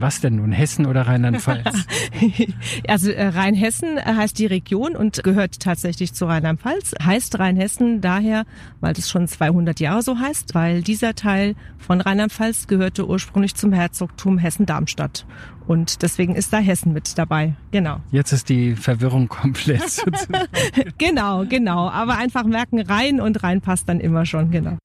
Was 0.00 0.22
denn 0.22 0.36
nun, 0.36 0.50
Hessen 0.50 0.86
oder 0.86 1.02
Rheinland-Pfalz? 1.02 1.84
also 2.88 3.10
äh, 3.10 3.28
Rheinhessen 3.28 4.02
heißt 4.02 4.38
die 4.38 4.46
Region 4.46 4.96
und 4.96 5.22
gehört 5.22 5.60
tatsächlich 5.60 6.14
zu 6.14 6.24
Rheinland-Pfalz. 6.24 6.94
Heißt 7.04 7.38
Rheinhessen 7.38 8.00
daher, 8.00 8.46
weil 8.80 8.94
es 8.94 9.10
schon 9.10 9.28
200 9.28 9.78
Jahre 9.78 10.00
so 10.00 10.18
heißt, 10.18 10.54
weil 10.54 10.80
dieser 10.80 11.14
Teil 11.14 11.54
von 11.76 12.00
Rheinland-Pfalz 12.00 12.66
gehörte 12.66 13.06
ursprünglich 13.06 13.54
zum 13.56 13.74
Herzogtum 13.74 14.38
Hessen-Darmstadt. 14.38 15.26
Und 15.66 16.00
deswegen 16.00 16.34
ist 16.34 16.50
da 16.54 16.58
Hessen 16.58 16.94
mit 16.94 17.18
dabei. 17.18 17.52
Genau. 17.70 18.00
Jetzt 18.10 18.32
ist 18.32 18.48
die 18.48 18.76
Verwirrung 18.76 19.28
komplett. 19.28 20.02
genau, 20.98 21.44
genau. 21.44 21.90
Aber 21.90 22.16
einfach 22.16 22.44
merken, 22.44 22.80
rein 22.80 23.20
und 23.20 23.42
rein 23.42 23.60
passt 23.60 23.86
dann 23.86 24.00
immer 24.00 24.24
schon, 24.24 24.50
genau. 24.50 24.78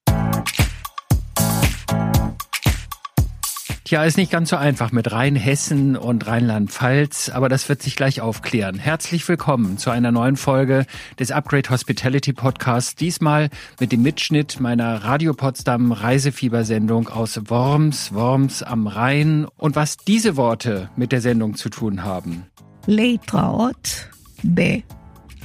Tja, 3.85 4.03
ist 4.03 4.17
nicht 4.17 4.31
ganz 4.31 4.49
so 4.49 4.55
einfach 4.55 4.91
mit 4.91 5.11
Rheinhessen 5.11 5.95
und 5.95 6.25
Rheinland-Pfalz, 6.25 7.29
aber 7.29 7.49
das 7.49 7.69
wird 7.69 7.83
sich 7.83 7.95
gleich 7.95 8.19
aufklären. 8.19 8.79
Herzlich 8.79 9.29
willkommen 9.29 9.77
zu 9.77 9.91
einer 9.91 10.11
neuen 10.11 10.37
Folge 10.37 10.87
des 11.19 11.29
Upgrade 11.29 11.69
Hospitality 11.69 12.33
Podcasts. 12.33 12.95
Diesmal 12.95 13.51
mit 13.79 13.91
dem 13.91 14.01
Mitschnitt 14.01 14.59
meiner 14.59 15.03
Radio 15.03 15.35
Potsdam 15.35 15.91
Reisefiebersendung 15.91 17.09
aus 17.09 17.39
Worms, 17.47 18.11
Worms 18.11 18.63
am 18.63 18.87
Rhein 18.87 19.45
und 19.55 19.75
was 19.75 19.97
diese 19.97 20.35
Worte 20.35 20.89
mit 20.95 21.11
der 21.11 21.21
Sendung 21.21 21.53
zu 21.53 21.69
tun 21.69 22.03
haben. 22.03 22.47
Leitraut 22.87 24.09
B. 24.41 24.81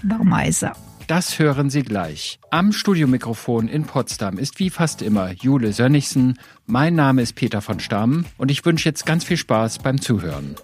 Barmeiser. 0.03 0.73
Das 1.10 1.41
hören 1.41 1.70
Sie 1.70 1.82
gleich. 1.82 2.38
Am 2.52 2.70
Studiomikrofon 2.70 3.66
in 3.66 3.82
Potsdam 3.82 4.38
ist 4.38 4.60
wie 4.60 4.70
fast 4.70 5.02
immer 5.02 5.33
Jule 5.33 5.73
Sönnigsen. 5.73 6.38
Mein 6.66 6.95
Name 6.95 7.20
ist 7.23 7.34
Peter 7.34 7.60
von 7.60 7.80
Stamm 7.80 8.27
und 8.38 8.48
ich 8.48 8.64
wünsche 8.64 8.88
jetzt 8.88 9.06
ganz 9.06 9.24
viel 9.24 9.36
Spaß 9.36 9.80
beim 9.80 10.00
Zuhören. 10.00 10.55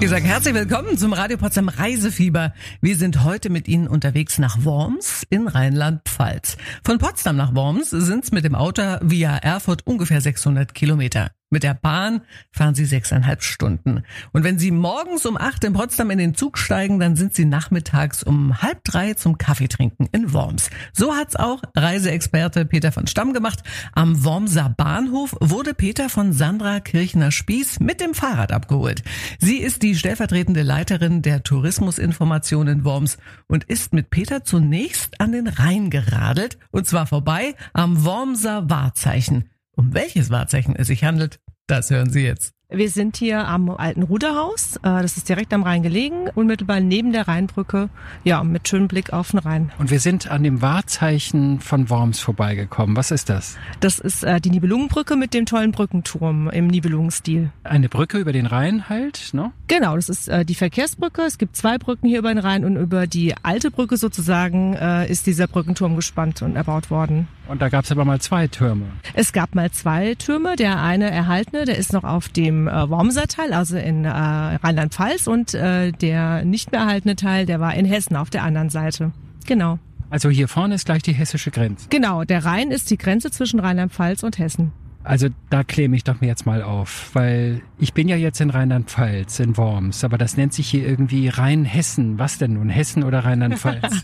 Ich 0.00 0.08
sage 0.08 0.24
herzlich 0.24 0.54
willkommen 0.54 0.98
zum 0.98 1.12
Radio 1.12 1.36
Potsdam 1.36 1.68
Reisefieber. 1.68 2.52
Wir 2.80 2.96
sind 2.96 3.22
heute 3.22 3.50
mit 3.50 3.68
Ihnen 3.68 3.86
unterwegs 3.86 4.38
nach 4.40 4.64
Worms 4.64 5.24
in 5.30 5.46
Rheinland-Pfalz. 5.46 6.56
Von 6.84 6.98
Potsdam 6.98 7.36
nach 7.36 7.54
Worms 7.54 7.90
sind 7.90 8.24
es 8.24 8.32
mit 8.32 8.44
dem 8.44 8.56
Auto 8.56 8.82
via 9.02 9.36
Erfurt 9.36 9.86
ungefähr 9.86 10.20
600 10.20 10.74
Kilometer. 10.74 11.30
Mit 11.50 11.62
der 11.62 11.72
Bahn 11.72 12.20
fahren 12.52 12.74
Sie 12.74 12.84
sechseinhalb 12.84 13.42
Stunden. 13.42 14.02
Und 14.32 14.44
wenn 14.44 14.58
Sie 14.58 14.70
morgens 14.70 15.24
um 15.24 15.38
acht 15.38 15.64
in 15.64 15.72
Potsdam 15.72 16.10
in 16.10 16.18
den 16.18 16.34
Zug 16.34 16.58
steigen, 16.58 17.00
dann 17.00 17.16
sind 17.16 17.34
Sie 17.34 17.46
nachmittags 17.46 18.22
um 18.22 18.60
halb 18.60 18.84
drei 18.84 19.14
zum 19.14 19.38
Kaffeetrinken 19.38 20.08
in 20.12 20.34
Worms. 20.34 20.68
So 20.92 21.14
hat's 21.14 21.36
auch 21.36 21.62
Reiseexperte 21.74 22.66
Peter 22.66 22.92
von 22.92 23.06
Stamm 23.06 23.32
gemacht. 23.32 23.62
Am 23.92 24.24
Wormser 24.24 24.74
Bahnhof 24.76 25.36
wurde 25.40 25.72
Peter 25.72 26.10
von 26.10 26.34
Sandra 26.34 26.80
Kirchner-Spieß 26.80 27.80
mit 27.80 28.02
dem 28.02 28.12
Fahrrad 28.12 28.52
abgeholt. 28.52 29.02
Sie 29.38 29.56
ist 29.56 29.82
die 29.82 29.94
stellvertretende 29.94 30.62
Leiterin 30.62 31.22
der 31.22 31.42
Tourismusinformation 31.42 32.68
in 32.68 32.84
Worms 32.84 33.16
und 33.46 33.64
ist 33.64 33.94
mit 33.94 34.10
Peter 34.10 34.44
zunächst 34.44 35.18
an 35.18 35.32
den 35.32 35.46
Rhein 35.46 35.88
geradelt 35.88 36.58
und 36.70 36.86
zwar 36.86 37.06
vorbei 37.06 37.54
am 37.72 38.04
Wormser 38.04 38.68
Wahrzeichen. 38.68 39.48
Um 39.78 39.94
welches 39.94 40.28
Wahrzeichen 40.30 40.74
es 40.74 40.88
sich 40.88 41.04
handelt, 41.04 41.38
das 41.68 41.88
hören 41.90 42.10
Sie 42.10 42.22
jetzt. 42.22 42.52
Wir 42.68 42.90
sind 42.90 43.16
hier 43.16 43.46
am 43.46 43.70
alten 43.70 44.02
Ruderhaus. 44.02 44.76
Äh, 44.78 45.00
das 45.00 45.16
ist 45.16 45.28
direkt 45.28 45.54
am 45.54 45.62
Rhein 45.62 45.82
gelegen, 45.84 46.28
unmittelbar 46.34 46.80
neben 46.80 47.12
der 47.12 47.28
Rheinbrücke. 47.28 47.88
Ja, 48.24 48.42
mit 48.42 48.68
schönem 48.68 48.88
Blick 48.88 49.12
auf 49.12 49.30
den 49.30 49.38
Rhein. 49.38 49.70
Und 49.78 49.90
wir 49.90 50.00
sind 50.00 50.30
an 50.30 50.42
dem 50.42 50.60
Wahrzeichen 50.62 51.60
von 51.60 51.88
Worms 51.88 52.18
vorbeigekommen. 52.18 52.96
Was 52.96 53.12
ist 53.12 53.30
das? 53.30 53.56
Das 53.78 54.00
ist 54.00 54.24
äh, 54.24 54.40
die 54.40 54.50
Nibelungenbrücke 54.50 55.14
mit 55.14 55.32
dem 55.32 55.46
tollen 55.46 55.70
Brückenturm 55.70 56.50
im 56.50 56.66
Nibelungenstil. 56.66 57.52
Eine 57.62 57.88
Brücke 57.88 58.18
über 58.18 58.32
den 58.32 58.46
Rhein 58.46 58.88
halt, 58.88 59.30
ne? 59.32 59.52
Genau, 59.68 59.94
das 59.94 60.08
ist 60.08 60.28
äh, 60.28 60.44
die 60.44 60.56
Verkehrsbrücke. 60.56 61.22
Es 61.22 61.38
gibt 61.38 61.56
zwei 61.56 61.78
Brücken 61.78 62.08
hier 62.08 62.18
über 62.18 62.34
den 62.34 62.38
Rhein 62.38 62.64
und 62.64 62.76
über 62.76 63.06
die 63.06 63.34
alte 63.44 63.70
Brücke 63.70 63.96
sozusagen 63.96 64.74
ist 64.74 65.26
dieser 65.26 65.46
Brückenturm 65.46 65.96
gespannt 65.96 66.42
und 66.42 66.56
erbaut 66.56 66.90
worden. 66.90 67.28
Und 67.48 67.62
da 67.62 67.70
gab 67.70 67.84
es 67.84 67.90
aber 67.90 68.04
mal 68.04 68.20
zwei 68.20 68.46
Türme. 68.46 68.84
Es 69.14 69.32
gab 69.32 69.54
mal 69.54 69.70
zwei 69.70 70.14
Türme. 70.14 70.54
Der 70.56 70.82
eine 70.82 71.10
erhaltene, 71.10 71.64
der 71.64 71.78
ist 71.78 71.94
noch 71.94 72.04
auf 72.04 72.28
dem 72.28 72.68
äh, 72.68 72.90
Wormser 72.90 73.26
Teil, 73.26 73.54
also 73.54 73.78
in 73.78 74.04
äh, 74.04 74.10
Rheinland-Pfalz. 74.10 75.26
Und 75.26 75.54
äh, 75.54 75.92
der 75.92 76.44
nicht 76.44 76.72
mehr 76.72 76.82
erhaltene 76.82 77.16
Teil, 77.16 77.46
der 77.46 77.58
war 77.58 77.74
in 77.74 77.86
Hessen 77.86 78.16
auf 78.16 78.28
der 78.28 78.42
anderen 78.42 78.68
Seite. 78.68 79.12
Genau. 79.46 79.78
Also 80.10 80.28
hier 80.28 80.46
vorne 80.46 80.74
ist 80.74 80.84
gleich 80.84 81.02
die 81.02 81.12
hessische 81.12 81.50
Grenze. 81.50 81.86
Genau, 81.90 82.24
der 82.24 82.44
Rhein 82.44 82.70
ist 82.70 82.90
die 82.90 82.98
Grenze 82.98 83.30
zwischen 83.30 83.60
Rheinland-Pfalz 83.60 84.22
und 84.22 84.38
Hessen. 84.38 84.72
Also 85.04 85.28
da 85.48 85.64
klemme 85.64 85.96
ich 85.96 86.04
doch 86.04 86.20
mir 86.20 86.26
jetzt 86.26 86.44
mal 86.44 86.62
auf, 86.62 87.10
weil 87.14 87.62
ich 87.78 87.94
bin 87.94 88.08
ja 88.08 88.16
jetzt 88.16 88.40
in 88.40 88.50
Rheinland-Pfalz, 88.50 89.38
in 89.38 89.56
Worms, 89.56 90.04
aber 90.04 90.18
das 90.18 90.36
nennt 90.36 90.52
sich 90.52 90.68
hier 90.68 90.86
irgendwie 90.86 91.28
Rheinhessen. 91.28 92.18
Was 92.18 92.38
denn 92.38 92.54
nun, 92.54 92.68
Hessen 92.68 93.04
oder 93.04 93.24
Rheinland-Pfalz? 93.24 94.02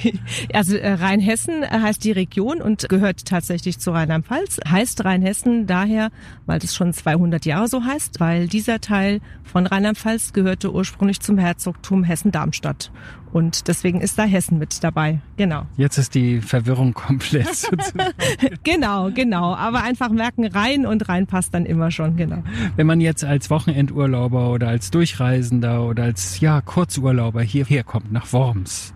also 0.54 0.76
äh, 0.76 0.92
Rheinhessen 0.92 1.68
heißt 1.68 2.02
die 2.04 2.12
Region 2.12 2.62
und 2.62 2.88
gehört 2.88 3.26
tatsächlich 3.26 3.80
zu 3.80 3.90
Rheinland-Pfalz. 3.90 4.60
Heißt 4.66 5.04
Rheinhessen 5.04 5.66
daher, 5.66 6.10
weil 6.46 6.58
es 6.58 6.74
schon 6.74 6.92
200 6.92 7.44
Jahre 7.44 7.68
so 7.68 7.84
heißt, 7.84 8.20
weil 8.20 8.46
dieser 8.46 8.80
Teil 8.80 9.20
von 9.42 9.66
Rheinland-Pfalz 9.66 10.32
gehörte 10.32 10.72
ursprünglich 10.72 11.20
zum 11.20 11.38
Herzogtum 11.38 12.04
Hessen-Darmstadt. 12.04 12.92
Und 13.36 13.68
deswegen 13.68 14.00
ist 14.00 14.18
da 14.18 14.22
Hessen 14.22 14.58
mit 14.58 14.82
dabei. 14.82 15.20
Genau. 15.36 15.66
Jetzt 15.76 15.98
ist 15.98 16.14
die 16.14 16.40
Verwirrung 16.40 16.94
komplett. 16.94 17.68
genau, 18.62 19.10
genau. 19.10 19.54
Aber 19.54 19.82
einfach 19.82 20.08
merken, 20.08 20.46
rein 20.46 20.86
und 20.86 21.06
rein 21.10 21.26
passt 21.26 21.52
dann 21.52 21.66
immer 21.66 21.90
schon, 21.90 22.16
genau. 22.16 22.42
Wenn 22.76 22.86
man 22.86 22.98
jetzt 23.02 23.24
als 23.24 23.50
Wochenendurlauber 23.50 24.48
oder 24.52 24.68
als 24.68 24.90
Durchreisender 24.90 25.84
oder 25.84 26.04
als 26.04 26.40
ja, 26.40 26.62
Kurzurlauber 26.62 27.42
hierher 27.42 27.84
kommt 27.84 28.10
nach 28.10 28.32
Worms, 28.32 28.94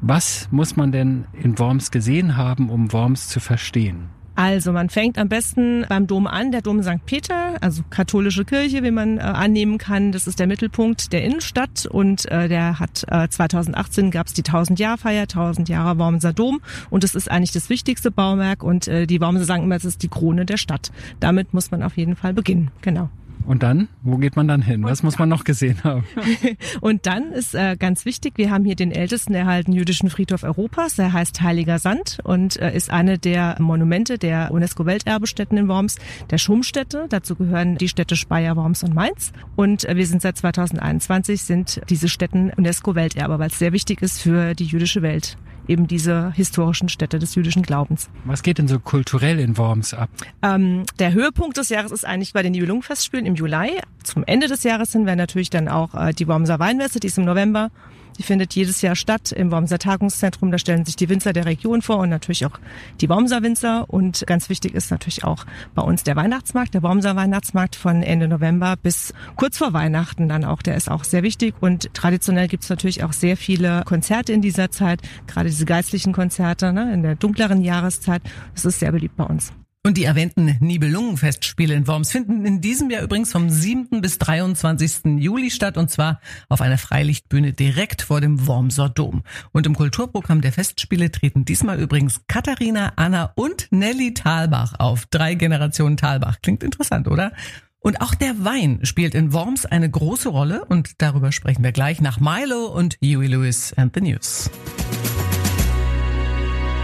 was 0.00 0.48
muss 0.50 0.76
man 0.76 0.90
denn 0.90 1.26
in 1.34 1.58
Worms 1.58 1.90
gesehen 1.90 2.38
haben, 2.38 2.70
um 2.70 2.90
Worms 2.94 3.28
zu 3.28 3.38
verstehen? 3.38 4.08
Also 4.38 4.70
man 4.70 4.88
fängt 4.88 5.18
am 5.18 5.28
besten 5.28 5.84
beim 5.88 6.06
Dom 6.06 6.28
an, 6.28 6.52
der 6.52 6.62
Dom 6.62 6.80
St. 6.80 7.04
Peter, 7.06 7.60
also 7.60 7.82
katholische 7.90 8.44
Kirche, 8.44 8.84
wie 8.84 8.92
man 8.92 9.18
äh, 9.18 9.22
annehmen 9.22 9.78
kann. 9.78 10.12
Das 10.12 10.28
ist 10.28 10.38
der 10.38 10.46
Mittelpunkt 10.46 11.12
der 11.12 11.24
Innenstadt 11.24 11.86
und 11.86 12.30
äh, 12.30 12.46
der 12.46 12.78
hat 12.78 13.04
äh, 13.08 13.28
2018 13.28 14.12
gab 14.12 14.28
es 14.28 14.34
die 14.34 14.44
1000 14.44 14.78
Jahr 14.78 14.96
Feier, 14.96 15.22
1000 15.22 15.68
Jahre 15.68 15.98
Wormser 15.98 16.32
Dom 16.32 16.60
und 16.88 17.02
es 17.02 17.16
ist 17.16 17.28
eigentlich 17.28 17.50
das 17.50 17.68
wichtigste 17.68 18.12
Bauwerk 18.12 18.62
und 18.62 18.86
äh, 18.86 19.08
die 19.08 19.20
Wormser 19.20 19.42
sagen 19.44 19.64
immer, 19.64 19.74
es 19.74 19.84
ist 19.84 20.04
die 20.04 20.08
Krone 20.08 20.46
der 20.46 20.56
Stadt. 20.56 20.92
Damit 21.18 21.52
muss 21.52 21.72
man 21.72 21.82
auf 21.82 21.96
jeden 21.96 22.14
Fall 22.14 22.32
beginnen. 22.32 22.70
Genau. 22.80 23.10
Und 23.48 23.62
dann? 23.62 23.88
Wo 24.02 24.18
geht 24.18 24.36
man 24.36 24.46
dann 24.46 24.60
hin? 24.60 24.82
Was 24.84 25.02
muss 25.02 25.18
man 25.18 25.30
noch 25.30 25.42
gesehen 25.42 25.82
haben? 25.82 26.04
und 26.82 27.06
dann 27.06 27.32
ist 27.32 27.54
äh, 27.54 27.76
ganz 27.78 28.04
wichtig, 28.04 28.34
wir 28.36 28.50
haben 28.50 28.62
hier 28.66 28.76
den 28.76 28.92
ältesten 28.92 29.32
erhaltenen 29.32 29.74
jüdischen 29.74 30.10
Friedhof 30.10 30.42
Europas. 30.42 30.96
Der 30.96 31.14
heißt 31.14 31.40
Heiliger 31.40 31.78
Sand 31.78 32.18
und 32.24 32.60
äh, 32.60 32.76
ist 32.76 32.90
eine 32.90 33.18
der 33.18 33.56
Monumente 33.58 34.18
der 34.18 34.50
UNESCO-Welterbestätten 34.52 35.56
in 35.56 35.66
Worms, 35.66 35.96
der 36.28 36.36
Schumstätte. 36.36 37.06
Dazu 37.08 37.36
gehören 37.36 37.78
die 37.78 37.88
Städte 37.88 38.16
Speyer, 38.16 38.54
Worms 38.54 38.82
und 38.82 38.94
Mainz. 38.94 39.32
Und 39.56 39.86
äh, 39.86 39.96
wir 39.96 40.06
sind 40.06 40.20
seit 40.20 40.36
2021 40.36 41.40
sind 41.40 41.80
diese 41.88 42.10
Städten 42.10 42.50
UNESCO-Welterbe, 42.54 43.38
weil 43.38 43.48
es 43.48 43.58
sehr 43.58 43.72
wichtig 43.72 44.02
ist 44.02 44.20
für 44.20 44.52
die 44.52 44.66
jüdische 44.66 45.00
Welt 45.00 45.38
eben 45.68 45.86
diese 45.86 46.32
historischen 46.32 46.88
Städte 46.88 47.18
des 47.18 47.34
jüdischen 47.34 47.62
Glaubens. 47.62 48.08
Was 48.24 48.42
geht 48.42 48.58
denn 48.58 48.68
so 48.68 48.78
kulturell 48.78 49.38
in 49.38 49.56
Worms 49.56 49.94
ab? 49.94 50.10
Ähm, 50.42 50.84
der 50.98 51.12
Höhepunkt 51.12 51.56
des 51.56 51.68
Jahres 51.68 51.92
ist 51.92 52.04
eigentlich 52.04 52.32
bei 52.32 52.42
den 52.42 52.52
Nibelungenfestspielen 52.52 53.26
im 53.26 53.34
Juli. 53.34 53.80
Zum 54.02 54.24
Ende 54.24 54.48
des 54.48 54.62
Jahres 54.64 54.92
hin 54.92 55.06
wäre 55.06 55.16
natürlich 55.16 55.50
dann 55.50 55.68
auch 55.68 55.94
äh, 55.94 56.12
die 56.12 56.26
Wormser 56.26 56.58
Weinmesse, 56.58 57.00
die 57.00 57.06
ist 57.06 57.18
im 57.18 57.24
November. 57.24 57.70
Die 58.18 58.24
findet 58.24 58.54
jedes 58.54 58.82
Jahr 58.82 58.96
statt 58.96 59.32
im 59.32 59.50
Wormser 59.50 59.78
Tagungszentrum. 59.78 60.50
Da 60.50 60.58
stellen 60.58 60.84
sich 60.84 60.96
die 60.96 61.08
Winzer 61.08 61.32
der 61.32 61.46
Region 61.46 61.82
vor 61.82 61.98
und 61.98 62.10
natürlich 62.10 62.44
auch 62.44 62.58
die 63.00 63.08
Wormser 63.08 63.42
Winzer. 63.42 63.86
Und 63.88 64.26
ganz 64.26 64.48
wichtig 64.48 64.74
ist 64.74 64.90
natürlich 64.90 65.24
auch 65.24 65.46
bei 65.74 65.82
uns 65.82 66.02
der 66.02 66.16
Weihnachtsmarkt, 66.16 66.74
der 66.74 66.82
Wormser 66.82 67.16
Weihnachtsmarkt 67.16 67.76
von 67.76 68.02
Ende 68.02 68.28
November 68.28 68.76
bis 68.76 69.14
kurz 69.36 69.58
vor 69.58 69.72
Weihnachten 69.72 70.28
dann 70.28 70.44
auch. 70.44 70.62
Der 70.62 70.76
ist 70.76 70.90
auch 70.90 71.04
sehr 71.04 71.22
wichtig. 71.22 71.54
Und 71.60 71.94
traditionell 71.94 72.48
gibt 72.48 72.64
es 72.64 72.70
natürlich 72.70 73.04
auch 73.04 73.12
sehr 73.12 73.36
viele 73.36 73.82
Konzerte 73.84 74.32
in 74.32 74.42
dieser 74.42 74.70
Zeit, 74.70 75.00
gerade 75.26 75.48
diese 75.48 75.64
geistlichen 75.64 76.12
Konzerte 76.12 76.72
ne, 76.72 76.92
in 76.92 77.02
der 77.02 77.14
dunkleren 77.14 77.62
Jahreszeit. 77.62 78.22
Das 78.54 78.64
ist 78.64 78.80
sehr 78.80 78.92
beliebt 78.92 79.16
bei 79.16 79.24
uns. 79.24 79.52
Und 79.88 79.96
die 79.96 80.04
erwähnten 80.04 80.54
Nibelungenfestspiele 80.60 81.72
in 81.72 81.86
Worms 81.86 82.12
finden 82.12 82.44
in 82.44 82.60
diesem 82.60 82.90
Jahr 82.90 83.02
übrigens 83.02 83.32
vom 83.32 83.48
7. 83.48 84.02
bis 84.02 84.18
23. 84.18 85.16
Juli 85.16 85.50
statt 85.50 85.78
und 85.78 85.90
zwar 85.90 86.20
auf 86.50 86.60
einer 86.60 86.76
Freilichtbühne 86.76 87.54
direkt 87.54 88.02
vor 88.02 88.20
dem 88.20 88.46
Wormser 88.46 88.90
Dom. 88.90 89.22
Und 89.52 89.66
im 89.66 89.74
Kulturprogramm 89.74 90.42
der 90.42 90.52
Festspiele 90.52 91.10
treten 91.10 91.46
diesmal 91.46 91.80
übrigens 91.80 92.20
Katharina, 92.28 92.92
Anna 92.96 93.32
und 93.34 93.68
Nelly 93.70 94.12
Thalbach 94.12 94.74
auf. 94.78 95.06
Drei 95.06 95.34
Generationen 95.34 95.96
Thalbach. 95.96 96.42
Klingt 96.42 96.62
interessant, 96.62 97.08
oder? 97.08 97.32
Und 97.80 98.02
auch 98.02 98.14
der 98.14 98.44
Wein 98.44 98.80
spielt 98.82 99.14
in 99.14 99.32
Worms 99.32 99.64
eine 99.64 99.88
große 99.88 100.28
Rolle 100.28 100.66
und 100.66 101.00
darüber 101.00 101.32
sprechen 101.32 101.64
wir 101.64 101.72
gleich 101.72 102.02
nach 102.02 102.20
Milo 102.20 102.66
und 102.66 102.98
Huey 103.02 103.26
Lewis 103.26 103.72
and 103.72 103.94
the 103.94 104.02
News. 104.02 104.50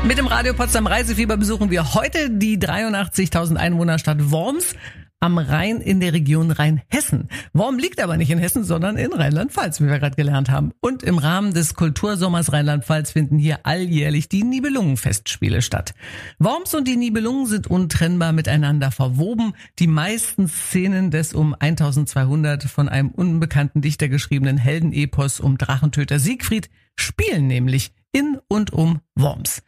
Mit 0.06 0.18
dem 0.18 0.26
Radio 0.26 0.52
Potsdam 0.52 0.86
Reisefieber 0.86 1.38
besuchen 1.38 1.70
wir 1.70 1.94
heute 1.94 2.28
die 2.28 2.58
83.000 2.58 3.56
Einwohnerstadt 3.56 4.30
Worms 4.30 4.74
am 5.18 5.38
Rhein 5.38 5.80
in 5.80 5.98
der 5.98 6.12
Region 6.12 6.50
Rheinhessen. 6.50 7.30
Worm 7.54 7.78
liegt 7.78 8.02
aber 8.02 8.18
nicht 8.18 8.28
in 8.28 8.36
Hessen, 8.36 8.64
sondern 8.64 8.98
in 8.98 9.14
Rheinland-Pfalz, 9.14 9.80
wie 9.80 9.86
wir 9.86 9.98
gerade 9.98 10.14
gelernt 10.14 10.50
haben. 10.50 10.72
Und 10.82 11.02
im 11.02 11.16
Rahmen 11.16 11.54
des 11.54 11.74
Kultursommers 11.74 12.52
Rheinland-Pfalz 12.52 13.12
finden 13.12 13.38
hier 13.38 13.60
alljährlich 13.64 14.28
die 14.28 14.44
Nibelungenfestspiele 14.44 15.62
statt. 15.62 15.94
Worms 16.38 16.74
und 16.74 16.86
die 16.86 16.96
Nibelungen 16.96 17.46
sind 17.46 17.66
untrennbar 17.66 18.32
miteinander 18.32 18.90
verwoben. 18.90 19.54
Die 19.78 19.86
meisten 19.86 20.48
Szenen 20.48 21.10
des 21.12 21.32
um 21.32 21.56
1200 21.58 22.64
von 22.64 22.90
einem 22.90 23.08
unbekannten 23.08 23.80
Dichter 23.80 24.10
geschriebenen 24.10 24.58
Heldenepos 24.58 25.40
um 25.40 25.56
Drachentöter 25.56 26.18
Siegfried 26.18 26.68
spielen 26.96 27.46
nämlich 27.46 27.92
in 28.14 28.38
und 28.48 28.72
um 28.72 29.00
Worms. 29.16 29.62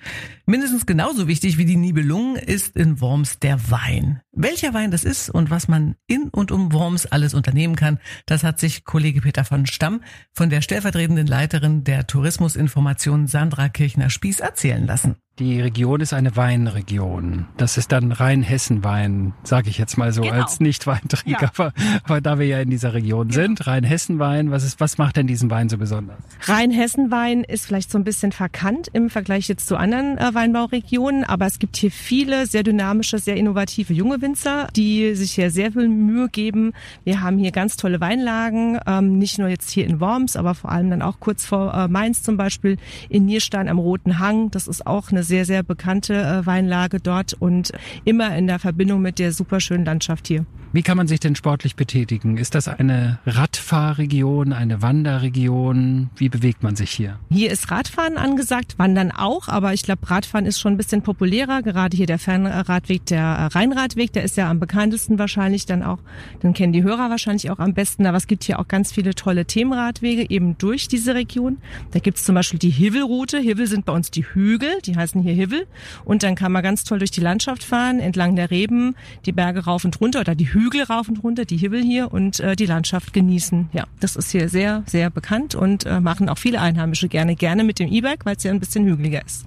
Mindestens 0.46 0.86
genauso 0.86 1.26
wichtig 1.28 1.58
wie 1.58 1.64
die 1.64 1.76
Nibelungen 1.76 2.36
ist 2.36 2.76
in 2.76 3.00
Worms 3.00 3.38
der 3.40 3.70
Wein. 3.70 4.20
Welcher 4.32 4.72
Wein 4.72 4.90
das 4.90 5.04
ist 5.04 5.28
und 5.30 5.50
was 5.50 5.66
man 5.68 5.96
in 6.06 6.28
und 6.30 6.52
um 6.52 6.72
Worms 6.72 7.06
alles 7.06 7.34
unternehmen 7.34 7.74
kann, 7.76 7.98
das 8.26 8.44
hat 8.44 8.58
sich 8.60 8.84
Kollege 8.84 9.20
Peter 9.20 9.44
von 9.44 9.66
Stamm 9.66 10.00
von 10.32 10.48
der 10.48 10.62
stellvertretenden 10.62 11.26
Leiterin 11.26 11.84
der 11.84 12.06
Tourismusinformation 12.06 13.26
Sandra 13.26 13.68
Kirchner-Spieß 13.68 14.40
erzählen 14.40 14.86
lassen. 14.86 15.16
Die 15.38 15.60
Region 15.60 16.00
ist 16.00 16.14
eine 16.14 16.34
Weinregion. 16.34 17.46
Das 17.58 17.76
ist 17.76 17.92
dann 17.92 18.10
Rheinhessen-Wein, 18.10 19.34
sage 19.42 19.68
ich 19.68 19.76
jetzt 19.76 19.98
mal 19.98 20.10
so 20.12 20.22
Genau. 20.22 20.34
als 20.34 20.60
Nicht-Weinträger. 20.60 21.38
Ja. 21.42 21.50
Aber, 21.54 21.72
aber 22.04 22.20
da 22.22 22.38
wir 22.38 22.46
ja 22.46 22.60
in 22.60 22.70
dieser 22.70 22.94
Region 22.94 23.28
sind, 23.30 23.66
Rheinhessen-Wein, 23.66 24.50
was 24.50 24.64
ist, 24.64 24.80
was 24.80 24.96
macht 24.96 25.16
denn 25.18 25.26
diesen 25.26 25.50
Wein 25.50 25.68
so 25.68 25.76
besonders? 25.76 26.16
Rheinhessen-Wein 26.46 27.44
ist 27.44 27.66
vielleicht 27.66 27.90
so 27.90 27.98
ein 27.98 28.04
bisschen 28.04 28.32
verkannt 28.36 28.88
im 28.92 29.08
Vergleich 29.08 29.48
jetzt 29.48 29.66
zu 29.66 29.76
anderen 29.76 30.18
äh, 30.18 30.34
Weinbauregionen, 30.34 31.24
aber 31.24 31.46
es 31.46 31.58
gibt 31.58 31.76
hier 31.76 31.90
viele 31.90 32.46
sehr 32.46 32.62
dynamische, 32.62 33.18
sehr 33.18 33.36
innovative 33.36 33.94
junge 33.94 34.20
Winzer, 34.20 34.68
die 34.76 35.14
sich 35.14 35.32
hier 35.32 35.50
sehr 35.50 35.72
viel 35.72 35.88
Mühe 35.88 36.28
geben. 36.28 36.72
Wir 37.04 37.22
haben 37.22 37.38
hier 37.38 37.50
ganz 37.50 37.76
tolle 37.76 38.00
Weinlagen, 38.00 38.78
ähm, 38.86 39.18
nicht 39.18 39.38
nur 39.38 39.48
jetzt 39.48 39.70
hier 39.70 39.86
in 39.86 40.00
Worms, 40.00 40.36
aber 40.36 40.54
vor 40.54 40.70
allem 40.70 40.90
dann 40.90 41.02
auch 41.02 41.18
kurz 41.18 41.46
vor 41.46 41.72
äh, 41.72 41.88
Mainz 41.88 42.22
zum 42.22 42.36
Beispiel 42.36 42.76
in 43.08 43.24
Nierstein 43.24 43.68
am 43.68 43.78
Roten 43.78 44.18
Hang. 44.18 44.50
Das 44.50 44.68
ist 44.68 44.86
auch 44.86 45.10
eine 45.10 45.22
sehr, 45.22 45.46
sehr 45.46 45.62
bekannte 45.62 46.14
äh, 46.14 46.46
Weinlage 46.46 47.00
dort 47.00 47.32
und 47.32 47.72
immer 48.04 48.36
in 48.36 48.46
der 48.46 48.58
Verbindung 48.58 49.00
mit 49.00 49.18
der 49.18 49.32
superschönen 49.32 49.86
Landschaft 49.86 50.28
hier. 50.28 50.44
Wie 50.72 50.82
kann 50.82 50.96
man 50.96 51.06
sich 51.06 51.20
denn 51.20 51.36
sportlich 51.36 51.76
betätigen? 51.76 52.36
Ist 52.36 52.54
das 52.54 52.68
eine 52.68 53.18
Radfahrregion, 53.24 54.52
eine 54.52 54.82
Wanderregion? 54.82 56.10
Wie 56.16 56.28
bewegt 56.28 56.62
man 56.62 56.76
sich 56.76 56.90
hier? 56.90 57.18
Hier 57.30 57.50
ist 57.50 57.70
Radfahren 57.70 58.18
angesagt, 58.18 58.78
Wandern 58.78 59.10
auch, 59.10 59.48
aber 59.48 59.72
ich 59.72 59.82
glaube, 59.82 60.10
Radfahren 60.10 60.44
ist 60.44 60.60
schon 60.60 60.74
ein 60.74 60.76
bisschen 60.76 61.02
populärer. 61.02 61.62
Gerade 61.62 61.96
hier 61.96 62.06
der 62.06 62.18
Fernradweg, 62.18 63.06
der 63.06 63.20
äh, 63.20 63.44
Rheinradweg, 63.46 64.12
der 64.12 64.24
ist 64.24 64.36
ja 64.36 64.50
am 64.50 64.60
bekanntesten 64.60 65.18
wahrscheinlich 65.18 65.66
dann 65.66 65.82
auch, 65.82 65.98
den 66.42 66.52
kennen 66.52 66.72
die 66.72 66.82
Hörer 66.82 67.10
wahrscheinlich 67.10 67.50
auch 67.50 67.58
am 67.58 67.72
besten. 67.72 68.06
Aber 68.06 68.16
es 68.16 68.26
gibt 68.26 68.44
hier 68.44 68.58
auch 68.58 68.68
ganz 68.68 68.92
viele 68.92 69.14
tolle 69.14 69.46
Themenradwege 69.46 70.28
eben 70.28 70.58
durch 70.58 70.88
diese 70.88 71.14
Region. 71.14 71.58
Da 71.92 72.00
gibt's 72.00 72.24
zum 72.24 72.34
Beispiel 72.34 72.58
die 72.58 72.70
Hivelroute. 72.70 73.38
Hivel 73.38 73.66
sind 73.66 73.86
bei 73.86 73.92
uns 73.92 74.10
die 74.10 74.24
Hügel, 74.24 74.80
die 74.84 74.96
heißen 74.96 75.22
hier 75.22 75.34
Hivel. 75.34 75.66
Und 76.04 76.22
dann 76.22 76.34
kann 76.34 76.52
man 76.52 76.62
ganz 76.62 76.84
toll 76.84 76.98
durch 76.98 77.10
die 77.10 77.20
Landschaft 77.20 77.64
fahren, 77.64 77.98
entlang 78.00 78.36
der 78.36 78.50
Reben, 78.50 78.94
die 79.24 79.32
Berge 79.32 79.64
rauf 79.64 79.84
und 79.84 80.00
runter 80.00 80.20
oder 80.20 80.34
die 80.34 80.52
Hügel 80.56 80.82
rauf 80.82 81.08
und 81.08 81.22
runter, 81.22 81.44
die 81.44 81.56
Hivel 81.56 81.82
hier 81.82 82.12
und 82.12 82.40
äh, 82.40 82.56
die 82.56 82.66
Landschaft 82.66 83.12
genießen. 83.12 83.70
Ja, 83.72 83.84
das 84.00 84.16
ist 84.16 84.30
hier 84.30 84.48
sehr, 84.48 84.82
sehr 84.86 85.10
bekannt 85.10 85.54
und 85.54 85.86
äh, 85.86 86.00
machen 86.00 86.28
auch 86.28 86.38
viele 86.38 86.60
Einheimische 86.60 87.08
gerne, 87.08 87.36
gerne 87.36 87.64
mit 87.64 87.78
dem 87.78 87.92
E-Bike, 87.92 88.24
weil 88.24 88.36
es 88.36 88.42
ja 88.42 88.50
ein 88.50 88.60
bisschen 88.60 88.84
hügeliger 88.86 89.24
ist. 89.24 89.46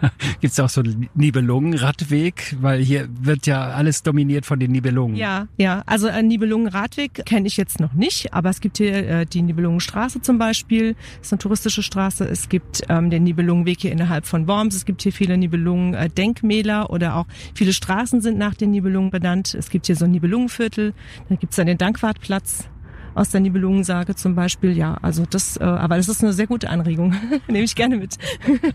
Gibt 0.40 0.52
es 0.52 0.60
auch 0.60 0.68
so 0.68 0.80
einen 0.80 1.08
Nibelungen-Radweg? 1.14 2.56
Weil 2.60 2.82
hier 2.82 3.08
wird 3.20 3.46
ja 3.46 3.68
alles 3.70 4.02
dominiert 4.02 4.46
von 4.46 4.58
den 4.58 4.72
Nibelungen. 4.72 5.16
Ja, 5.16 5.46
ja. 5.56 5.82
Also 5.86 6.08
einen 6.08 6.28
Nibelungen-Radweg 6.28 7.24
kenne 7.24 7.46
ich 7.46 7.56
jetzt 7.56 7.80
noch 7.80 7.92
nicht, 7.92 8.32
aber 8.34 8.50
es 8.50 8.60
gibt 8.60 8.78
hier 8.78 9.08
äh, 9.08 9.26
die 9.26 9.42
Nibelungenstraße 9.42 10.22
zum 10.22 10.38
Beispiel. 10.38 10.94
Das 11.18 11.28
ist 11.28 11.32
eine 11.32 11.38
touristische 11.38 11.82
Straße. 11.82 12.24
Es 12.24 12.48
gibt 12.48 12.82
ähm, 12.88 13.10
den 13.10 13.24
Nibelungenweg 13.24 13.80
hier 13.80 13.92
innerhalb 13.92 14.26
von 14.26 14.46
Worms. 14.48 14.74
Es 14.74 14.84
gibt 14.84 15.02
hier 15.02 15.12
viele 15.12 15.36
Nibelungen-Denkmäler 15.38 16.90
oder 16.90 17.16
auch 17.16 17.26
viele 17.54 17.72
Straßen 17.72 18.20
sind 18.20 18.38
nach 18.38 18.54
den 18.54 18.70
Nibelungen 18.70 19.10
benannt. 19.10 19.54
Es 19.54 19.70
gibt 19.70 19.86
hier 19.86 19.96
so 19.96 20.04
ein 20.04 20.12
Nibelungenviertel. 20.42 20.94
Dann 21.28 21.38
gibt 21.38 21.52
es 21.52 21.56
dann 21.56 21.66
den 21.66 21.78
Dankwartplatz 21.78 22.68
aus 23.14 23.28
der 23.28 23.40
Nibelungensage 23.40 24.14
zum 24.14 24.34
Beispiel. 24.34 24.76
Ja, 24.76 24.96
also 25.02 25.24
das, 25.28 25.58
äh, 25.58 25.64
aber 25.64 25.96
das 25.96 26.08
ist 26.08 26.22
eine 26.22 26.32
sehr 26.32 26.46
gute 26.46 26.70
Anregung. 26.70 27.14
Nehme 27.48 27.64
ich 27.64 27.74
gerne 27.74 27.96
mit. 27.96 28.16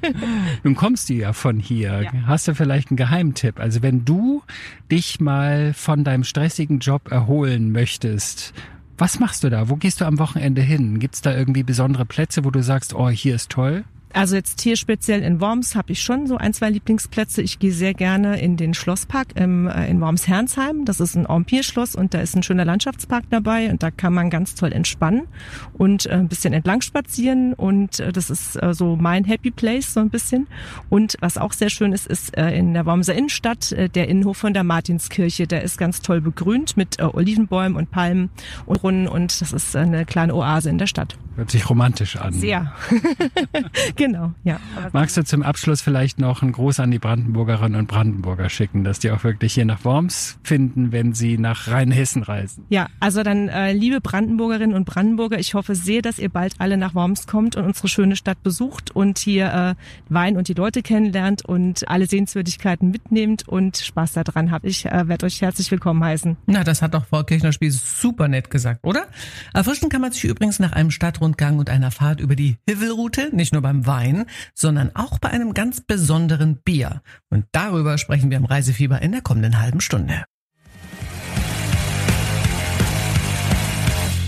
Nun 0.63 0.75
kommst 0.75 1.09
du 1.09 1.13
ja 1.13 1.33
von 1.33 1.59
hier. 1.59 2.03
Ja. 2.03 2.11
Hast 2.27 2.47
du 2.47 2.53
vielleicht 2.53 2.91
einen 2.91 2.97
Geheimtipp? 2.97 3.59
Also 3.59 3.81
wenn 3.81 4.05
du 4.05 4.43
dich 4.91 5.19
mal 5.19 5.73
von 5.73 6.03
deinem 6.03 6.23
stressigen 6.23 6.79
Job 6.79 7.11
erholen 7.11 7.71
möchtest, 7.71 8.53
was 8.99 9.19
machst 9.19 9.43
du 9.43 9.49
da? 9.49 9.69
Wo 9.69 9.75
gehst 9.75 10.01
du 10.01 10.05
am 10.05 10.19
Wochenende 10.19 10.61
hin? 10.61 10.99
Gibt's 10.99 11.21
da 11.21 11.35
irgendwie 11.35 11.63
besondere 11.63 12.05
Plätze, 12.05 12.45
wo 12.45 12.51
du 12.51 12.61
sagst, 12.61 12.93
oh, 12.93 13.09
hier 13.09 13.35
ist 13.35 13.49
toll? 13.49 13.85
Also 14.13 14.35
jetzt 14.35 14.61
hier 14.61 14.77
speziell 14.77 15.21
in 15.21 15.41
Worms 15.41 15.75
habe 15.75 15.91
ich 15.91 16.01
schon 16.01 16.27
so 16.27 16.37
ein, 16.37 16.53
zwei 16.53 16.69
Lieblingsplätze. 16.69 17.41
Ich 17.41 17.59
gehe 17.59 17.71
sehr 17.71 17.93
gerne 17.93 18.39
in 18.39 18.57
den 18.57 18.73
Schlosspark 18.73 19.27
im, 19.35 19.67
äh, 19.67 19.89
in 19.89 19.99
Worms-Hernsheim. 20.01 20.85
Das 20.85 20.99
ist 20.99 21.15
ein 21.15 21.25
Empire-Schloss 21.25 21.95
und 21.95 22.13
da 22.13 22.21
ist 22.21 22.35
ein 22.35 22.43
schöner 22.43 22.65
Landschaftspark 22.65 23.25
dabei 23.29 23.69
und 23.69 23.83
da 23.83 23.91
kann 23.91 24.13
man 24.13 24.29
ganz 24.29 24.55
toll 24.55 24.71
entspannen 24.71 25.27
und 25.73 26.05
äh, 26.05 26.13
ein 26.13 26.29
bisschen 26.29 26.53
entlang 26.53 26.81
spazieren 26.81 27.53
und 27.53 27.99
äh, 27.99 28.11
das 28.11 28.29
ist 28.29 28.61
äh, 28.61 28.73
so 28.73 28.95
mein 28.95 29.25
Happy 29.25 29.51
Place 29.51 29.93
so 29.93 29.99
ein 29.99 30.09
bisschen. 30.09 30.47
Und 30.89 31.17
was 31.19 31.37
auch 31.37 31.53
sehr 31.53 31.69
schön 31.69 31.91
ist, 31.91 32.07
ist 32.07 32.35
äh, 32.37 32.51
in 32.51 32.73
der 32.73 32.85
Wormser 32.85 33.13
Innenstadt 33.13 33.71
äh, 33.73 33.89
der 33.89 34.07
Innenhof 34.07 34.37
von 34.37 34.53
der 34.53 34.63
Martinskirche. 34.63 35.47
Der 35.47 35.63
ist 35.63 35.77
ganz 35.77 36.01
toll 36.01 36.21
begrünt 36.21 36.77
mit 36.77 36.99
äh, 36.99 37.03
Olivenbäumen 37.03 37.77
und 37.77 37.91
Palmen 37.91 38.29
und 38.65 38.81
Brunnen 38.81 39.07
und 39.07 39.41
das 39.41 39.51
ist 39.51 39.75
eine 39.75 40.05
kleine 40.05 40.33
Oase 40.33 40.69
in 40.69 40.77
der 40.77 40.87
Stadt. 40.87 41.17
Hört 41.35 41.51
sich 41.51 41.69
romantisch 41.69 42.15
an. 42.15 42.33
Sehr. 42.33 42.73
genau, 44.07 44.31
ja. 44.43 44.59
Magst 44.93 45.17
du 45.17 45.23
zum 45.23 45.43
Abschluss 45.43 45.81
vielleicht 45.81 46.19
noch 46.19 46.41
einen 46.41 46.53
Gruß 46.53 46.79
an 46.79 46.91
die 46.91 46.99
Brandenburgerinnen 46.99 47.77
und 47.77 47.87
Brandenburger 47.87 48.49
schicken, 48.49 48.83
dass 48.83 48.99
die 48.99 49.11
auch 49.11 49.23
wirklich 49.23 49.53
hier 49.53 49.65
nach 49.65 49.83
Worms 49.83 50.39
finden, 50.43 50.91
wenn 50.91 51.13
sie 51.13 51.37
nach 51.37 51.67
Rheinhessen 51.67 52.23
reisen? 52.23 52.65
Ja, 52.69 52.87
also 52.99 53.23
dann 53.23 53.49
äh, 53.49 53.73
liebe 53.73 53.99
Brandenburgerinnen 53.99 54.75
und 54.75 54.85
Brandenburger, 54.85 55.39
ich 55.39 55.53
hoffe 55.53 55.75
sehr, 55.75 56.01
dass 56.01 56.19
ihr 56.19 56.29
bald 56.29 56.55
alle 56.59 56.77
nach 56.77 56.95
Worms 56.95 57.27
kommt 57.27 57.55
und 57.55 57.65
unsere 57.65 57.87
schöne 57.87 58.15
Stadt 58.15 58.41
besucht 58.43 58.95
und 58.95 59.17
hier 59.17 59.53
äh, 59.53 59.75
Wein 60.09 60.37
und 60.37 60.47
die 60.47 60.53
Leute 60.53 60.81
kennenlernt 60.81 61.43
und 61.43 61.87
alle 61.89 62.07
Sehenswürdigkeiten 62.07 62.89
mitnehmt 62.89 63.47
und 63.47 63.77
Spaß 63.77 64.13
daran 64.13 64.51
habt. 64.51 64.65
Ich 64.65 64.85
äh, 64.85 65.07
werde 65.07 65.25
euch 65.25 65.41
herzlich 65.41 65.69
willkommen 65.69 66.03
heißen. 66.03 66.37
Na, 66.45 66.63
das 66.63 66.81
hat 66.81 66.93
doch 66.93 67.05
Frau 67.05 67.23
Kirchner-Spieß 67.23 68.01
super 68.01 68.27
nett 68.27 68.49
gesagt, 68.49 68.79
oder? 68.83 69.07
Erfrischen 69.53 69.89
kann 69.89 70.01
man 70.01 70.13
sich 70.13 70.23
übrigens 70.23 70.59
nach 70.59 70.71
einem 70.71 70.91
Stadtrundgang 70.91 71.59
und 71.59 71.69
einer 71.69 71.91
Fahrt 71.91 72.21
über 72.21 72.35
die 72.35 72.57
Hivelroute, 72.69 73.29
nicht 73.33 73.51
nur 73.51 73.61
beim 73.61 73.85
Wein, 73.87 74.25
sondern 74.53 74.95
auch 74.95 75.19
bei 75.19 75.29
einem 75.29 75.53
ganz 75.53 75.81
besonderen 75.81 76.61
Bier. 76.61 77.01
Und 77.29 77.45
darüber 77.51 77.97
sprechen 77.97 78.29
wir 78.29 78.37
im 78.37 78.45
Reisefieber 78.45 79.01
in 79.01 79.13
der 79.13 79.21
kommenden 79.21 79.59
halben 79.59 79.81
Stunde. 79.81 80.25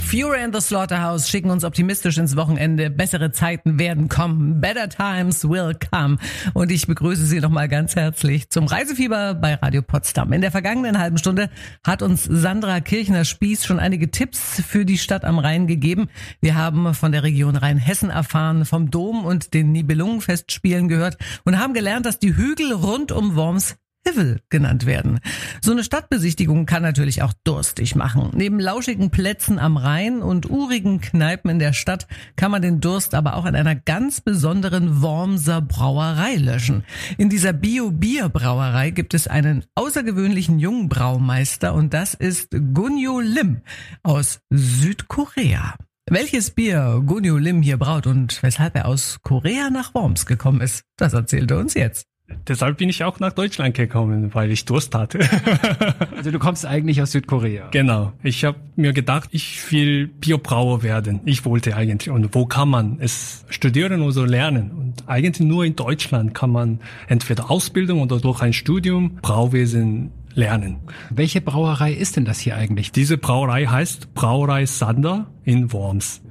Fury 0.09 0.41
and 0.41 0.55
the 0.55 0.59
Slaughterhouse 0.59 1.29
schicken 1.29 1.51
uns 1.51 1.63
optimistisch 1.63 2.17
ins 2.17 2.35
Wochenende. 2.35 2.89
Bessere 2.89 3.31
Zeiten 3.31 3.77
werden 3.77 4.09
kommen. 4.09 4.59
Better 4.59 4.89
times 4.89 5.47
will 5.47 5.75
come. 5.91 6.17
Und 6.55 6.71
ich 6.71 6.87
begrüße 6.87 7.27
Sie 7.27 7.39
nochmal 7.39 7.67
ganz 7.67 7.95
herzlich 7.95 8.49
zum 8.49 8.65
Reisefieber 8.65 9.35
bei 9.35 9.53
Radio 9.53 9.83
Potsdam. 9.83 10.33
In 10.33 10.41
der 10.41 10.49
vergangenen 10.49 10.97
halben 10.97 11.19
Stunde 11.19 11.51
hat 11.85 12.01
uns 12.01 12.23
Sandra 12.23 12.79
Kirchner-Spieß 12.79 13.67
schon 13.67 13.79
einige 13.79 14.09
Tipps 14.09 14.63
für 14.67 14.83
die 14.83 14.97
Stadt 14.97 15.23
am 15.23 15.37
Rhein 15.37 15.67
gegeben. 15.67 16.09
Wir 16.41 16.55
haben 16.55 16.95
von 16.95 17.11
der 17.11 17.21
Region 17.21 17.55
Rheinhessen 17.55 18.09
erfahren, 18.09 18.65
vom 18.65 18.89
Dom 18.89 19.25
und 19.25 19.53
den 19.53 19.71
Nibelungenfestspielen 19.71 20.87
gehört 20.87 21.19
und 21.45 21.59
haben 21.59 21.75
gelernt, 21.75 22.07
dass 22.07 22.17
die 22.17 22.35
Hügel 22.35 22.73
rund 22.73 23.11
um 23.11 23.35
Worms 23.35 23.75
Hivel 24.09 24.41
genannt 24.49 24.85
werden. 24.85 25.19
So 25.61 25.71
eine 25.71 25.83
Stadtbesichtigung 25.83 26.65
kann 26.65 26.81
natürlich 26.81 27.21
auch 27.21 27.33
durstig 27.43 27.95
machen. 27.95 28.31
Neben 28.33 28.59
lauschigen 28.59 29.09
Plätzen 29.09 29.59
am 29.59 29.77
Rhein 29.77 30.21
und 30.21 30.49
urigen 30.49 31.01
Kneipen 31.01 31.51
in 31.51 31.59
der 31.59 31.73
Stadt 31.73 32.07
kann 32.35 32.51
man 32.51 32.61
den 32.61 32.81
Durst 32.81 33.13
aber 33.13 33.35
auch 33.35 33.45
an 33.45 33.55
einer 33.55 33.75
ganz 33.75 34.21
besonderen 34.21 35.01
Wormser 35.01 35.61
Brauerei 35.61 36.35
löschen. 36.35 36.83
In 37.17 37.29
dieser 37.29 37.53
Bio-Bier-Brauerei 37.53 38.91
gibt 38.91 39.13
es 39.13 39.27
einen 39.27 39.65
außergewöhnlichen 39.75 40.59
jungen 40.59 40.89
Braumeister 40.89 41.73
und 41.73 41.93
das 41.93 42.13
ist 42.13 42.51
Gunyo 42.51 43.19
Lim 43.19 43.61
aus 44.03 44.39
Südkorea. 44.49 45.75
Welches 46.09 46.49
Bier 46.49 47.03
Gunyo 47.05 47.37
Lim 47.37 47.61
hier 47.61 47.77
braut 47.77 48.07
und 48.07 48.41
weshalb 48.41 48.75
er 48.75 48.87
aus 48.87 49.19
Korea 49.21 49.69
nach 49.69 49.93
Worms 49.93 50.25
gekommen 50.25 50.61
ist, 50.61 50.83
das 50.97 51.13
erzählt 51.13 51.51
er 51.51 51.59
uns 51.59 51.75
jetzt. 51.75 52.07
Deshalb 52.47 52.77
bin 52.77 52.89
ich 52.89 53.03
auch 53.03 53.19
nach 53.19 53.33
Deutschland 53.33 53.75
gekommen, 53.75 54.33
weil 54.33 54.51
ich 54.51 54.65
Durst 54.65 54.95
hatte. 54.95 55.19
also 56.15 56.31
du 56.31 56.39
kommst 56.39 56.65
eigentlich 56.65 57.01
aus 57.01 57.11
Südkorea. 57.11 57.67
Genau. 57.71 58.13
Ich 58.23 58.43
habe 58.43 58.57
mir 58.75 58.93
gedacht, 58.93 59.29
ich 59.31 59.71
will 59.71 60.07
Biobrauer 60.07 60.81
werden. 60.81 61.21
Ich 61.25 61.45
wollte 61.45 61.75
eigentlich. 61.75 62.09
Und 62.09 62.33
wo 62.33 62.45
kann 62.45 62.69
man 62.69 62.97
es 62.99 63.45
studieren 63.49 64.01
oder 64.01 64.25
lernen? 64.25 64.71
Und 64.71 65.07
eigentlich 65.07 65.47
nur 65.47 65.63
in 65.63 65.75
Deutschland 65.75 66.33
kann 66.33 66.51
man 66.51 66.79
entweder 67.07 67.51
Ausbildung 67.51 68.01
oder 68.01 68.19
durch 68.19 68.41
ein 68.41 68.53
Studium 68.53 69.17
Brauwesen 69.21 70.11
lernen. 70.33 70.77
Welche 71.09 71.41
Brauerei 71.41 71.93
ist 71.93 72.15
denn 72.15 72.25
das 72.25 72.39
hier 72.39 72.55
eigentlich? 72.55 72.91
Diese 72.91 73.17
Brauerei 73.17 73.65
heißt 73.65 74.13
Brauerei 74.13 74.65
Sander 74.65 75.27
in 75.43 75.71
Worms. 75.71 76.21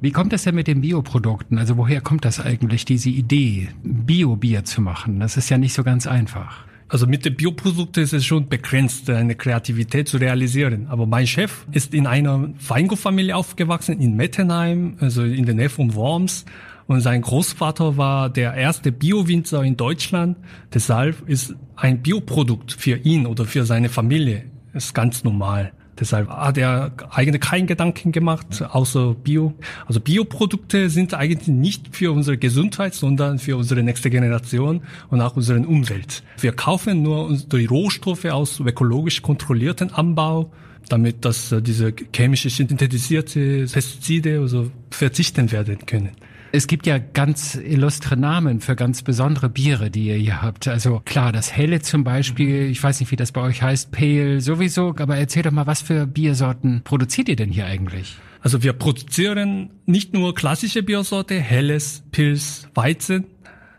Wie 0.00 0.10
kommt 0.10 0.32
das 0.32 0.44
denn 0.44 0.54
mit 0.54 0.66
den 0.66 0.82
Bioprodukten? 0.82 1.58
Also 1.58 1.76
woher 1.76 2.00
kommt 2.00 2.24
das 2.24 2.38
eigentlich, 2.38 2.84
diese 2.84 3.08
Idee, 3.08 3.68
Bio-Bier 3.82 4.64
zu 4.64 4.82
machen? 4.82 5.20
Das 5.20 5.36
ist 5.36 5.48
ja 5.48 5.56
nicht 5.56 5.72
so 5.72 5.84
ganz 5.84 6.06
einfach. 6.06 6.64
Also 6.88 7.06
mit 7.06 7.24
den 7.24 7.34
Bioprodukten 7.34 8.02
ist 8.02 8.12
es 8.12 8.24
schon 8.24 8.48
begrenzt, 8.48 9.10
eine 9.10 9.34
Kreativität 9.34 10.06
zu 10.06 10.18
realisieren. 10.18 10.86
Aber 10.88 11.06
mein 11.06 11.26
Chef 11.26 11.66
ist 11.72 11.94
in 11.94 12.06
einer 12.06 12.50
Weingutfamilie 12.68 13.34
aufgewachsen 13.34 14.00
in 14.00 14.14
Mettenheim, 14.16 14.96
also 15.00 15.24
in 15.24 15.46
der 15.46 15.54
Nähe 15.54 15.70
von 15.70 15.94
Worms. 15.94 16.44
Und 16.86 17.00
sein 17.00 17.22
Großvater 17.22 17.96
war 17.96 18.30
der 18.30 18.54
erste 18.54 18.92
Bio-Winzer 18.92 19.64
in 19.64 19.76
Deutschland. 19.76 20.36
Deshalb 20.72 21.28
ist 21.28 21.54
ein 21.74 22.02
Bioprodukt 22.02 22.72
für 22.72 22.96
ihn 22.98 23.26
oder 23.26 23.46
für 23.46 23.64
seine 23.64 23.88
Familie 23.88 24.44
ist 24.72 24.94
ganz 24.94 25.24
normal. 25.24 25.72
Deshalb 25.98 26.28
hat 26.28 26.58
er 26.58 26.92
eigentlich 27.10 27.40
keinen 27.40 27.66
Gedanken 27.66 28.12
gemacht, 28.12 28.62
außer 28.62 29.14
Bio. 29.14 29.54
Also 29.86 30.00
Bioprodukte 30.00 30.90
sind 30.90 31.14
eigentlich 31.14 31.48
nicht 31.48 31.96
für 31.96 32.12
unsere 32.12 32.36
Gesundheit, 32.36 32.94
sondern 32.94 33.38
für 33.38 33.56
unsere 33.56 33.82
nächste 33.82 34.10
Generation 34.10 34.82
und 35.10 35.20
auch 35.20 35.36
unsere 35.36 35.60
Umwelt. 35.60 36.22
Wir 36.38 36.52
kaufen 36.52 37.02
nur 37.02 37.36
die 37.36 37.66
Rohstoffe 37.66 38.26
aus 38.26 38.60
ökologisch 38.60 39.22
kontrollierten 39.22 39.92
Anbau, 39.92 40.50
damit 40.88 41.24
dass 41.24 41.54
diese 41.62 41.94
chemische 42.14 42.50
synthetisierte 42.50 43.66
Pestizide 43.66 44.40
also 44.40 44.70
verzichten 44.90 45.50
werden 45.50 45.78
können. 45.86 46.10
Es 46.56 46.68
gibt 46.68 46.86
ja 46.86 46.96
ganz 46.96 47.54
illustre 47.54 48.16
Namen 48.16 48.60
für 48.60 48.76
ganz 48.76 49.02
besondere 49.02 49.50
Biere, 49.50 49.90
die 49.90 50.06
ihr 50.06 50.14
hier 50.14 50.40
habt. 50.40 50.66
Also 50.68 51.02
klar, 51.04 51.30
das 51.30 51.54
Helle 51.54 51.82
zum 51.82 52.02
Beispiel, 52.02 52.70
ich 52.70 52.82
weiß 52.82 52.98
nicht, 53.00 53.12
wie 53.12 53.16
das 53.16 53.30
bei 53.30 53.42
euch 53.42 53.60
heißt, 53.60 53.92
Pale 53.92 54.40
sowieso, 54.40 54.94
aber 54.98 55.18
erzähl 55.18 55.42
doch 55.42 55.50
mal, 55.50 55.66
was 55.66 55.82
für 55.82 56.06
Biersorten 56.06 56.80
produziert 56.82 57.28
ihr 57.28 57.36
denn 57.36 57.50
hier 57.50 57.66
eigentlich? 57.66 58.16
Also 58.40 58.62
wir 58.62 58.72
produzieren 58.72 59.68
nicht 59.84 60.14
nur 60.14 60.34
klassische 60.34 60.82
Biersorte, 60.82 61.38
Helles, 61.38 62.04
Pils, 62.10 62.68
Weizen, 62.74 63.26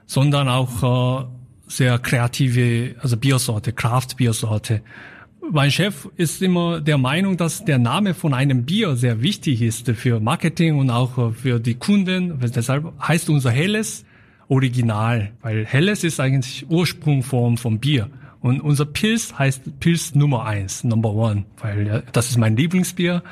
sondern 0.06 0.48
auch 0.48 1.24
äh, 1.24 1.26
sehr 1.66 1.98
kreative, 1.98 2.96
also 3.00 3.18
Biersorte, 3.18 3.74
Craft-Biersorte. 3.74 4.84
Mein 5.52 5.72
Chef 5.72 6.10
ist 6.18 6.42
immer 6.42 6.82
der 6.82 6.98
Meinung, 6.98 7.38
dass 7.38 7.64
der 7.64 7.78
Name 7.78 8.14
von 8.14 8.34
einem 8.34 8.66
Bier 8.66 8.96
sehr 8.96 9.22
wichtig 9.22 9.62
ist 9.62 9.90
für 9.92 10.20
Marketing 10.20 10.78
und 10.78 10.90
auch 10.90 11.34
für 11.34 11.60
die 11.60 11.76
Kunden. 11.76 12.40
Deshalb 12.40 12.92
heißt 13.02 13.30
unser 13.30 13.52
Helles 13.52 14.04
Original, 14.50 15.32
weil 15.42 15.66
Helles 15.66 16.04
ist 16.04 16.20
eigentlich 16.20 16.66
Ursprungform 16.70 17.58
vom 17.58 17.80
Bier. 17.80 18.10
Und 18.42 18.62
unser 18.62 18.86
Pils 18.86 19.38
heißt 19.38 19.80
Pils 19.80 20.16
Nummer 20.16 20.46
eins, 20.46 20.84
Number 20.84 21.14
One, 21.14 21.46
weil 21.62 21.88
ja, 21.88 22.02
das 22.12 22.30
ist 22.30 22.38
mein 22.38 22.56
Lieblingsbier. 22.56 23.24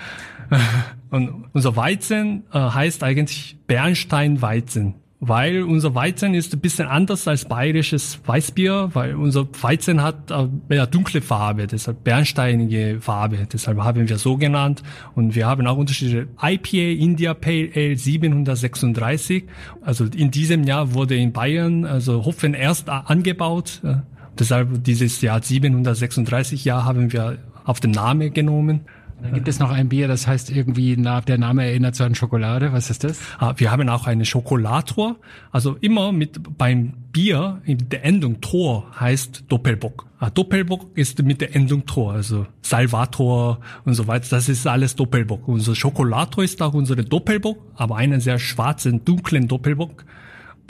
Und 1.10 1.46
unser 1.54 1.76
Weizen 1.76 2.44
äh, 2.52 2.60
heißt 2.60 3.04
eigentlich 3.04 3.58
Bernstein 3.68 4.42
Weizen 4.42 4.96
weil 5.20 5.64
unser 5.64 5.96
Weizen 5.96 6.34
ist 6.34 6.54
ein 6.54 6.60
bisschen 6.60 6.88
anders 6.88 7.28
als 7.28 7.46
bayerisches 7.46 8.20
Weißbier, 8.26 8.90
weil 8.94 9.16
unser 9.16 9.48
Weizen 9.62 10.04
hat 10.04 10.32
eine 10.32 10.88
dunkle 10.88 11.22
Farbe, 11.22 11.68
deshalb 11.68 12.04
bernsteinige 12.04 12.98
Farbe, 13.00 13.48
deshalb 13.52 13.80
haben 13.80 14.08
wir 14.10 14.18
so 14.18 14.38
genannt 14.38 14.84
und 15.16 15.36
wir 15.36 15.48
haben 15.48 15.66
auch 15.68 15.78
Unterschiede. 15.78 16.28
IPA 16.42 17.02
India 17.02 17.34
Pale 17.34 17.70
Ale 17.74 17.98
736, 17.98 19.46
also 19.82 20.06
in 20.06 20.32
diesem 20.32 20.64
Jahr 20.64 20.94
wurde 20.94 21.16
in 21.16 21.32
Bayern 21.32 21.86
also 21.86 22.26
Hopfen 22.26 22.54
erst 22.54 22.90
angebaut, 22.90 23.82
deshalb 24.38 24.84
dieses 24.84 25.22
Jahr 25.22 25.42
736 25.42 26.66
Jahr 26.66 26.84
haben 26.84 27.14
wir 27.14 27.38
auf 27.64 27.80
den 27.80 27.92
Namen 27.92 28.34
genommen. 28.34 28.82
Dann 29.22 29.34
gibt 29.34 29.48
es 29.48 29.60
noch 29.60 29.72
ein 29.72 29.90
Bier, 29.90 30.08
das 30.08 30.28
heißt 30.28 30.52
irgendwie, 30.52 30.96
der 30.96 31.38
Name 31.38 31.66
erinnert 31.66 31.96
so 31.96 32.04
an 32.04 32.16
Schokolade. 32.16 32.74
Was 32.74 32.90
ist 32.90 33.04
das? 33.04 33.20
Ah, 33.40 33.54
wir 33.58 33.72
haben 33.72 33.90
auch 33.90 34.08
eine 34.08 34.26
Schokolator. 34.26 35.16
Also 35.52 35.78
immer 35.82 36.12
mit 36.12 36.58
beim 36.58 36.94
Bier 37.12 37.62
in 37.66 37.90
der 37.90 38.06
Endung 38.06 38.42
Tor 38.42 38.86
heißt 39.00 39.46
Doppelbock. 39.48 40.06
Ah, 40.20 40.30
Doppelbock 40.30 40.96
ist 40.96 41.24
mit 41.24 41.42
der 41.42 41.56
Endung 41.56 41.86
Tor, 41.86 42.14
also 42.14 42.46
Salvator 42.62 43.60
und 43.86 43.94
so 43.94 44.08
weiter. 44.08 44.28
Das 44.30 44.50
ist 44.50 44.68
alles 44.68 44.96
Doppelbock. 44.96 45.48
Unser 45.48 45.76
Schokolator 45.76 46.44
ist 46.44 46.62
auch 46.62 46.74
unsere 46.74 47.04
Doppelbock, 47.04 47.58
aber 47.76 47.96
einen 47.96 48.20
sehr 48.20 48.38
schwarzen, 48.38 49.06
dunklen 49.06 49.48
Doppelbock 49.48 50.06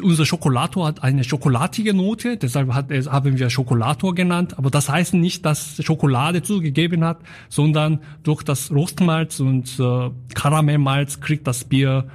unser 0.01 0.25
Schokolator 0.25 0.87
hat 0.87 1.03
eine 1.03 1.23
schokoladige 1.23 1.93
Note, 1.93 2.37
deshalb 2.37 2.73
hat, 2.73 2.89
haben 2.91 3.37
wir 3.37 3.49
Schokolator 3.49 4.13
genannt. 4.15 4.57
Aber 4.57 4.69
das 4.69 4.89
heißt 4.89 5.13
nicht, 5.13 5.45
dass 5.45 5.83
Schokolade 5.83 6.43
zugegeben 6.43 7.03
hat, 7.03 7.19
sondern 7.49 7.99
durch 8.23 8.43
das 8.43 8.71
Rostmalz 8.71 9.39
und 9.39 9.79
äh, 9.79 10.09
Karamellmalz 10.33 11.19
kriegt 11.21 11.47
das 11.47 11.63
Bier 11.63 12.07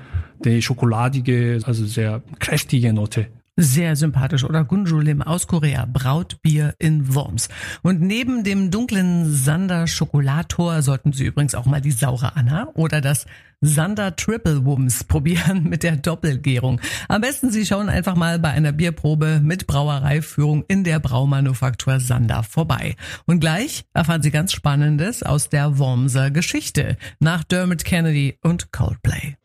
die 0.44 0.62
schokoladige, 0.62 1.60
also 1.64 1.84
sehr 1.84 2.22
kräftige 2.38 2.92
Note. 2.92 3.26
Sehr 3.62 3.94
sympathisch. 3.94 4.44
Oder 4.44 4.64
Gunjulim 4.64 5.20
aus 5.20 5.46
Korea, 5.46 5.84
Brautbier 5.84 6.74
in 6.78 7.14
Worms. 7.14 7.50
Und 7.82 8.00
neben 8.00 8.42
dem 8.42 8.70
dunklen 8.70 9.30
Sander 9.30 9.86
Schokolator 9.86 10.80
sollten 10.80 11.12
Sie 11.12 11.26
übrigens 11.26 11.54
auch 11.54 11.66
mal 11.66 11.82
die 11.82 11.90
saure 11.90 12.36
Anna 12.36 12.68
oder 12.72 13.02
das 13.02 13.26
Sander 13.60 14.16
Triple 14.16 14.64
Wums 14.64 15.04
probieren 15.08 15.68
mit 15.68 15.82
der 15.82 15.96
Doppelgärung. 15.96 16.80
Am 17.08 17.20
besten 17.20 17.50
Sie 17.50 17.66
schauen 17.66 17.90
einfach 17.90 18.16
mal 18.16 18.38
bei 18.38 18.48
einer 18.48 18.72
Bierprobe 18.72 19.40
mit 19.42 19.66
Brauereiführung 19.66 20.64
in 20.66 20.82
der 20.82 20.98
Braumanufaktur 20.98 22.00
Sander 22.00 22.42
vorbei. 22.42 22.96
Und 23.26 23.40
gleich 23.40 23.84
erfahren 23.92 24.22
Sie 24.22 24.30
ganz 24.30 24.54
Spannendes 24.54 25.22
aus 25.22 25.50
der 25.50 25.78
Wormser 25.78 26.30
Geschichte 26.30 26.96
nach 27.18 27.44
Dermot 27.44 27.84
Kennedy 27.84 28.38
und 28.42 28.72
Coldplay. 28.72 29.36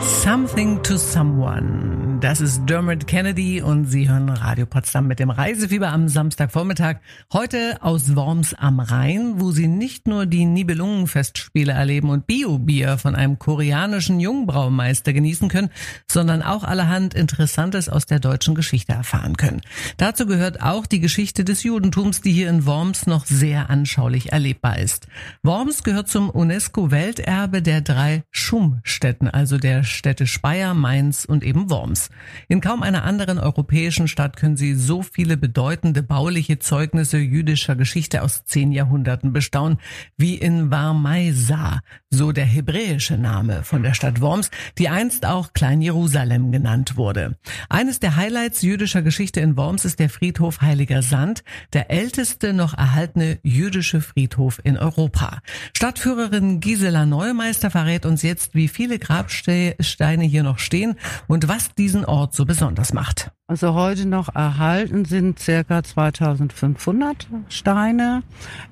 Something 0.00 0.82
to 0.82 0.96
Someone. 0.96 2.18
Das 2.20 2.40
ist 2.40 2.62
Dermot 2.66 3.06
Kennedy 3.06 3.62
und 3.62 3.84
Sie 3.84 4.08
hören 4.08 4.28
Radio 4.28 4.66
Potsdam 4.66 5.06
mit 5.06 5.20
dem 5.20 5.30
Reisefieber 5.30 5.88
am 5.88 6.08
Samstagvormittag. 6.08 6.96
Heute 7.32 7.78
aus 7.80 8.16
Worms 8.16 8.54
am 8.54 8.80
Rhein, 8.80 9.34
wo 9.40 9.52
Sie 9.52 9.68
nicht 9.68 10.08
nur 10.08 10.26
die 10.26 10.44
Nibelungenfestspiele 10.44 11.72
erleben 11.72 12.10
und 12.10 12.26
Bio-Bier 12.26 12.98
von 12.98 13.14
einem 13.14 13.38
koreanischen 13.38 14.18
Jungbraumeister 14.18 15.12
genießen 15.12 15.48
können, 15.48 15.70
sondern 16.10 16.42
auch 16.42 16.64
allerhand 16.64 17.14
Interessantes 17.14 17.88
aus 17.88 18.06
der 18.06 18.18
deutschen 18.18 18.56
Geschichte 18.56 18.92
erfahren 18.92 19.36
können. 19.36 19.60
Dazu 19.96 20.26
gehört 20.26 20.60
auch 20.60 20.86
die 20.86 21.00
Geschichte 21.00 21.44
des 21.44 21.62
Judentums, 21.62 22.20
die 22.20 22.32
hier 22.32 22.50
in 22.50 22.66
Worms 22.66 23.06
noch 23.06 23.26
sehr 23.26 23.70
anschaulich 23.70 24.32
erlebbar 24.32 24.78
ist. 24.78 25.06
Worms 25.44 25.84
gehört 25.84 26.08
zum 26.08 26.30
UNESCO-Welterbe 26.30 27.62
der 27.62 27.80
drei 27.80 28.24
Schum-Städten, 28.32 29.28
also 29.38 29.56
der 29.56 29.84
Städte 29.84 30.26
Speyer, 30.26 30.74
Mainz 30.74 31.24
und 31.24 31.44
eben 31.44 31.70
Worms. 31.70 32.10
In 32.48 32.60
kaum 32.60 32.82
einer 32.82 33.04
anderen 33.04 33.38
europäischen 33.38 34.08
Stadt 34.08 34.36
können 34.36 34.56
Sie 34.56 34.74
so 34.74 35.02
viele 35.02 35.36
bedeutende 35.36 36.02
bauliche 36.02 36.58
Zeugnisse 36.58 37.18
jüdischer 37.18 37.76
Geschichte 37.76 38.22
aus 38.22 38.44
zehn 38.46 38.72
Jahrhunderten 38.72 39.32
bestaunen 39.32 39.78
wie 40.16 40.34
in 40.34 40.72
Warmeisa, 40.72 41.82
so 42.10 42.32
der 42.32 42.46
hebräische 42.46 43.16
Name 43.16 43.62
von 43.62 43.84
der 43.84 43.94
Stadt 43.94 44.20
Worms, 44.20 44.50
die 44.76 44.88
einst 44.88 45.24
auch 45.24 45.52
Klein 45.52 45.82
Jerusalem 45.82 46.50
genannt 46.50 46.96
wurde. 46.96 47.36
Eines 47.68 48.00
der 48.00 48.16
Highlights 48.16 48.62
jüdischer 48.62 49.02
Geschichte 49.02 49.38
in 49.38 49.56
Worms 49.56 49.84
ist 49.84 50.00
der 50.00 50.10
Friedhof 50.10 50.62
Heiliger 50.62 51.02
Sand, 51.02 51.44
der 51.74 51.92
älteste 51.92 52.52
noch 52.52 52.76
erhaltene 52.76 53.38
jüdische 53.44 54.00
Friedhof 54.00 54.60
in 54.64 54.76
Europa. 54.76 55.42
Stadtführerin 55.76 56.58
Gisela 56.58 57.06
Neumeister 57.06 57.70
verrät 57.70 58.04
uns 58.04 58.22
jetzt, 58.22 58.56
wie 58.56 58.66
viele 58.66 58.98
Grabsteine 59.28 59.76
Steine 59.80 60.24
hier 60.24 60.42
noch 60.42 60.58
stehen 60.58 60.96
und 61.26 61.48
was 61.48 61.74
diesen 61.74 62.04
Ort 62.06 62.34
so 62.34 62.46
besonders 62.46 62.94
macht. 62.94 63.30
Also 63.50 63.72
heute 63.72 64.06
noch 64.06 64.34
erhalten 64.34 65.06
sind 65.06 65.38
circa 65.38 65.82
2500 65.82 67.28
Steine. 67.48 68.22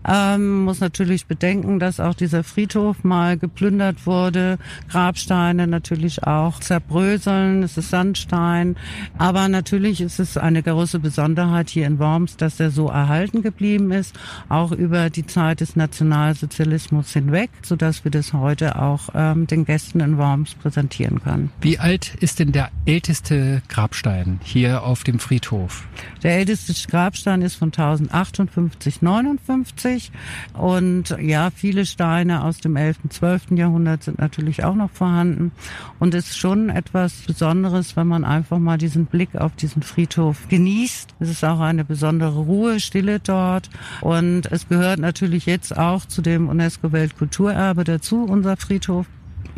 Ähm, 0.07 0.65
muss 0.65 0.81
natürlich 0.81 1.25
bedenken, 1.25 1.79
dass 1.79 1.99
auch 1.99 2.13
dieser 2.13 2.45
Friedhof 2.45 3.03
mal 3.03 3.39
geplündert 3.39 4.05
wurde. 4.05 4.59
Grabsteine 4.91 5.67
natürlich 5.67 6.25
auch 6.25 6.61
zerbröseln. 6.61 7.63
Es 7.63 7.79
ist 7.79 7.89
Sandstein. 7.89 8.77
Aber 9.17 9.49
natürlich 9.49 10.03
ist 10.03 10.21
es 10.21 10.37
eine 10.37 10.63
große 10.63 10.99
Besonderheit 10.99 11.71
hier 11.71 11.87
in 11.87 11.99
Worms, 11.99 12.37
dass 12.37 12.61
er 12.61 12.71
so 12.71 12.89
erhalten 12.89 13.41
geblieben 13.41 13.93
ist, 13.93 14.15
auch 14.51 14.73
über 14.73 15.09
die 15.09 15.25
Zeit 15.25 15.61
des 15.61 15.77
Nationalsozialismus 15.77 17.15
hinweg, 17.15 17.49
so 17.63 17.77
dass 17.77 18.05
wir 18.05 18.11
das 18.11 18.35
heute 18.35 18.79
auch 18.79 19.09
ähm, 19.15 19.47
den 19.47 19.65
Gästen 19.65 20.01
in 20.01 20.19
Worms 20.19 20.55
präsentieren 20.55 21.23
können. 21.23 21.51
Wie 21.63 21.79
alt 21.79 22.15
ist 22.17 22.41
denn 22.41 22.53
der 22.53 22.69
älteste 22.85 23.63
Grabstein 23.71 24.39
hier 24.45 24.66
hier 24.67 24.83
auf 24.83 25.05
dem 25.05 25.19
Friedhof? 25.19 25.87
Der 26.23 26.37
älteste 26.37 26.75
Grabstein 26.91 27.43
ist 27.43 27.55
von 27.55 27.69
1058, 27.69 29.01
59 29.01 30.11
und 30.55 31.17
ja, 31.21 31.51
viele 31.55 31.87
Steine 31.87 32.43
aus 32.45 32.59
dem 32.59 32.77
11., 32.77 32.99
12. 33.09 33.53
Jahrhundert 33.53 34.03
sind 34.03 34.19
natürlich 34.19 34.65
auch 34.65 34.75
noch 34.75 34.91
vorhanden 34.91 35.53
und 35.99 36.15
es 36.15 36.31
ist 36.31 36.39
schon 36.39 36.69
etwas 36.69 37.13
Besonderes, 37.27 37.97
wenn 37.97 38.09
man 38.09 38.25
einfach 38.25 38.59
mal 38.59 38.79
diesen 38.79 39.07
Blick 39.07 39.37
auf 39.37 39.55
diesen 39.57 39.83
Friedhof 39.83 40.49
genießt. 40.49 41.15
Es 41.21 41.31
ist 41.31 41.45
auch 41.45 41.61
eine 41.61 41.85
besondere 41.85 42.39
Ruhe, 42.39 42.81
Stille 42.81 43.21
dort 43.21 43.71
und 44.01 44.47
es 44.51 44.69
gehört 44.69 44.99
natürlich 44.99 45.47
jetzt 45.47 45.77
auch 45.77 46.05
zu 46.07 46.23
dem 46.23 46.49
UNESCO-Weltkulturerbe 46.49 47.85
dazu, 47.85 48.25
unser 48.25 48.57
Friedhof 48.57 49.07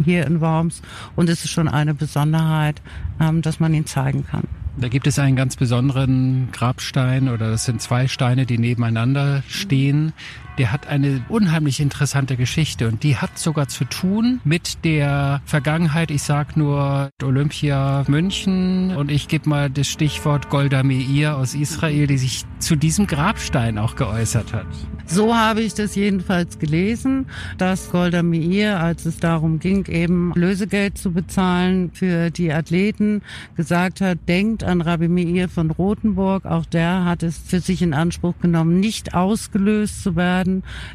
hier 0.05 0.27
in 0.27 0.41
Worms 0.41 0.83
und 1.17 1.29
es 1.29 1.45
ist 1.45 1.51
schon 1.51 1.69
eine 1.69 1.95
Besonderheit, 1.95 2.83
ähm, 3.21 3.43
dass 3.43 3.59
man 3.59 3.75
ihn 3.75 3.87
zeigen 3.87 4.27
kann. 4.27 4.45
Da 4.81 4.87
gibt 4.87 5.09
es 5.09 5.19
einen 5.19 5.35
ganz 5.35 5.57
besonderen 5.57 6.51
Grabstein 6.53 7.29
oder 7.29 7.51
das 7.51 7.65
sind 7.65 7.83
zwei 7.83 8.07
Steine, 8.07 8.47
die 8.47 8.59
nebeneinander 8.59 9.43
stehen. 9.49 10.13
Der 10.59 10.73
hat 10.73 10.89
eine 10.89 11.25
unheimlich 11.29 11.79
interessante 11.79 12.37
Geschichte 12.37 12.89
und 12.89 13.05
die 13.05 13.17
hat 13.17 13.39
sogar 13.39 13.69
zu 13.69 13.85
tun 13.85 14.41
mit 14.43 14.85
der 14.85 15.41
Vergangenheit. 15.45 16.11
Ich 16.11 16.25
sag 16.25 16.57
nur 16.57 17.11
Olympia 17.23 18.05
München 18.09 18.97
und 18.97 19.13
ich 19.13 19.29
gebe 19.29 19.49
mal 19.49 19.71
das 19.71 19.87
Stichwort 19.87 20.51
Golda 20.51 20.83
Meir 20.83 21.37
aus 21.37 21.55
Israel, 21.55 22.09
die 22.09 22.19
sich 22.19 22.45
zu 22.59 22.75
diesem 22.75 23.07
Grabstein 23.07 23.79
auch 23.79 23.95
geäußert 23.95 24.53
hat. 24.53 24.67
So 25.07 25.35
habe 25.35 25.63
ich 25.63 25.73
das 25.73 25.95
jedenfalls 25.95 26.59
gelesen, 26.59 27.27
dass 27.57 27.91
Golda 27.91 28.23
Meir, 28.23 28.81
als 28.81 29.07
es 29.07 29.19
darum 29.19 29.59
ging, 29.59 29.87
eben 29.87 30.33
Lösegeld 30.35 30.99
zu 30.99 31.13
bezahlen 31.13 31.91
für 31.95 32.31
die 32.31 32.53
Athleten, 32.53 33.23
gesagt 33.57 34.01
hat, 34.01 34.19
denkt 34.29 34.65
an 34.65 34.81
Rabbi 34.83 35.09
Meir 35.09 35.49
von 35.49 35.71
Rothenburg. 35.71 36.45
Auch 36.45 36.67
der 36.67 37.05
hat 37.05 37.23
es 37.23 37.39
für 37.39 37.61
sich 37.61 37.81
in 37.81 37.95
Anspruch 37.95 38.35
genommen, 38.43 38.81
nicht 38.81 39.15
ausgelöst 39.15 40.03
zu 40.03 40.17
werden, 40.17 40.48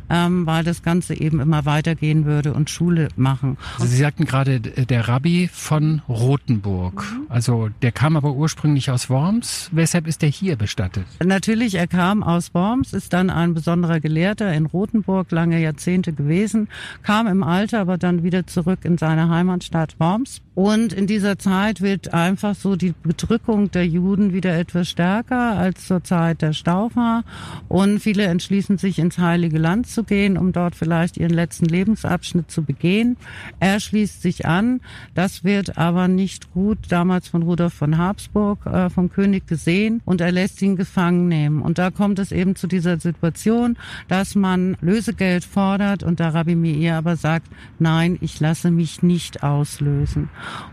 ähm, 0.09 0.45
weil 0.45 0.63
das 0.63 0.83
Ganze 0.83 1.19
eben 1.19 1.39
immer 1.39 1.65
weitergehen 1.65 2.25
würde 2.25 2.53
und 2.53 2.69
Schule 2.69 3.09
machen. 3.15 3.57
Also 3.75 3.87
Sie 3.87 3.97
sagten 3.97 4.25
gerade, 4.25 4.59
der 4.59 5.07
Rabbi 5.07 5.49
von 5.51 6.01
Rothenburg. 6.07 7.05
Also 7.29 7.69
der 7.81 7.91
kam 7.91 8.17
aber 8.17 8.33
ursprünglich 8.33 8.89
aus 8.91 9.09
Worms. 9.09 9.69
Weshalb 9.71 10.07
ist 10.07 10.23
er 10.23 10.29
hier 10.29 10.55
bestattet? 10.55 11.05
Natürlich, 11.23 11.75
er 11.75 11.87
kam 11.87 12.23
aus 12.23 12.53
Worms, 12.53 12.93
ist 12.93 13.13
dann 13.13 13.29
ein 13.29 13.53
besonderer 13.53 13.99
Gelehrter 13.99 14.53
in 14.53 14.65
Rothenburg, 14.65 15.31
lange 15.31 15.59
Jahrzehnte 15.61 16.13
gewesen, 16.13 16.67
kam 17.03 17.27
im 17.27 17.43
Alter 17.43 17.79
aber 17.79 17.97
dann 17.97 18.23
wieder 18.23 18.47
zurück 18.47 18.79
in 18.83 18.97
seine 18.97 19.29
Heimatstadt 19.29 19.99
Worms. 19.99 20.41
Und 20.55 20.93
in 20.93 21.07
dieser 21.07 21.39
Zeit 21.39 21.81
wird 21.81 22.13
einfach 22.13 22.53
so 22.53 22.75
die 22.75 22.93
Bedrückung 23.03 23.71
der 23.71 23.87
Juden 23.87 24.33
wieder 24.33 24.55
etwas 24.57 24.87
stärker 24.87 25.57
als 25.57 25.87
zur 25.87 26.03
Zeit 26.03 26.43
der 26.43 26.53
Staufer. 26.53 27.23
Und 27.69 27.99
viele 27.99 28.25
entschließen 28.25 28.77
sich 28.77 28.99
ins 28.99 29.17
Heilige 29.17 29.57
Land 29.57 29.87
zu 29.87 30.03
gehen, 30.03 30.37
um 30.37 30.51
dort 30.51 30.75
vielleicht 30.75 31.17
ihren 31.17 31.33
letzten 31.33 31.65
Lebensabschnitt 31.65 32.51
zu 32.51 32.63
begehen. 32.63 33.17
Er 33.59 33.79
schließt 33.79 34.21
sich 34.21 34.45
an. 34.45 34.81
Das 35.15 35.43
wird 35.43 35.77
aber 35.77 36.07
nicht 36.07 36.53
gut 36.53 36.77
damals 36.89 37.27
von 37.27 37.41
Rudolf 37.41 37.73
von 37.73 37.97
Habsburg 37.97 38.65
äh, 38.67 38.89
vom 38.91 39.09
König 39.09 39.47
gesehen 39.47 40.01
und 40.05 40.21
er 40.21 40.31
lässt 40.31 40.61
ihn 40.61 40.75
gefangen 40.75 41.27
nehmen. 41.27 41.61
Und 41.61 41.79
da 41.79 41.89
kommt 41.89 42.19
es 42.19 42.31
eben 42.31 42.55
zu 42.55 42.67
dieser 42.67 42.99
Situation, 42.99 43.75
dass 44.07 44.35
man 44.35 44.77
Lösegeld 44.81 45.45
fordert 45.45 46.03
und 46.03 46.19
der 46.19 46.33
Rabbi 46.35 46.55
Meir 46.55 46.97
aber 46.97 47.15
sagt, 47.15 47.47
nein, 47.79 48.19
ich 48.21 48.39
lasse 48.39 48.69
mich 48.69 49.01
nicht 49.01 49.41
auslösen. 49.41 50.29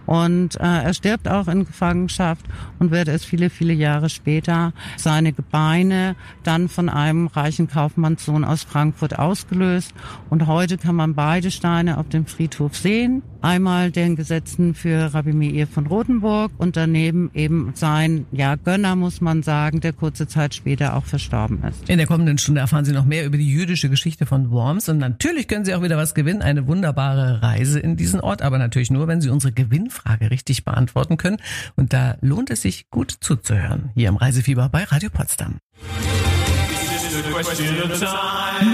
Und 0.07 0.57
äh, 0.57 0.83
er 0.83 0.95
stirbt 0.95 1.29
auch 1.29 1.49
in 1.49 1.65
Gefangenschaft 1.65 2.45
und 2.79 2.91
wird 2.91 3.09
es 3.09 3.25
viele, 3.25 3.50
viele 3.50 3.73
Jahre 3.73 4.09
später 4.09 4.73
seine 4.97 5.33
Gebeine 5.33 6.17
dann 6.43 6.69
von 6.69 6.89
einem 6.89 7.27
reichen 7.29 7.69
Kaufmannssohn 7.69 8.45
aus 8.45 8.65
Frankfurt 8.65 9.19
ausgelöst. 9.19 9.95
Und 10.29 10.47
heute 10.47 10.79
kann 10.79 10.97
man 10.97 11.15
beide 11.15 11.50
Steine 11.50 11.99
auf 11.99 12.09
dem 12.09 12.27
Friedhof 12.27 12.77
sehen. 12.77 13.23
Einmal 13.42 13.90
den 13.90 14.16
Gesetzen 14.16 14.75
für 14.75 15.14
Rabbi 15.14 15.32
Meir 15.32 15.66
von 15.66 15.87
Rothenburg 15.87 16.52
und 16.59 16.76
daneben 16.76 17.30
eben 17.35 17.73
sein, 17.75 18.26
ja, 18.32 18.56
Gönner 18.56 18.97
muss 18.97 19.20
man 19.20 19.42
sagen, 19.42 19.80
der 19.80 19.92
kurze 19.92 20.26
Zeit 20.26 20.54
später 20.54 20.94
auch 20.94 21.04
verstorben 21.04 21.62
ist. 21.64 21.88
In 21.88 21.99
der 21.99 22.06
kommenden 22.06 22.37
Stunde 22.38 22.61
erfahren 22.61 22.85
Sie 22.85 22.92
noch 22.92 23.06
mehr 23.06 23.25
über 23.25 23.38
die 23.38 23.50
jüdische 23.50 23.88
Geschichte 23.88 24.26
von 24.26 24.50
Worms 24.50 24.88
und 24.88 24.99
natürlich 24.99 25.49
können 25.49 25.64
Sie 25.64 25.75
auch 25.75 25.82
wieder 25.82 25.97
was 25.97 26.14
gewinnen, 26.14 26.42
eine 26.42 26.67
wunderbare 26.67 27.43
Reise 27.43 27.80
in 27.80 27.97
diesen 27.97 28.21
Ort, 28.21 28.43
aber 28.43 28.58
natürlich 28.58 28.91
nur, 28.91 29.08
wenn 29.08 29.21
Sie 29.21 29.30
unsere 29.30 29.52
Gewinnfrage 29.52 30.30
richtig 30.30 30.65
beantworten 30.65 31.17
können. 31.17 31.38
Und 31.76 31.93
da 31.93 32.17
lohnt 32.21 32.50
es 32.50 32.62
sich 32.62 32.91
gut 32.91 33.10
zuzuhören. 33.21 33.91
Hier 33.95 34.08
im 34.08 34.17
Reisefieber 34.17 34.69
bei 34.69 34.84
Radio 34.84 35.10
Potsdam. 35.10 35.56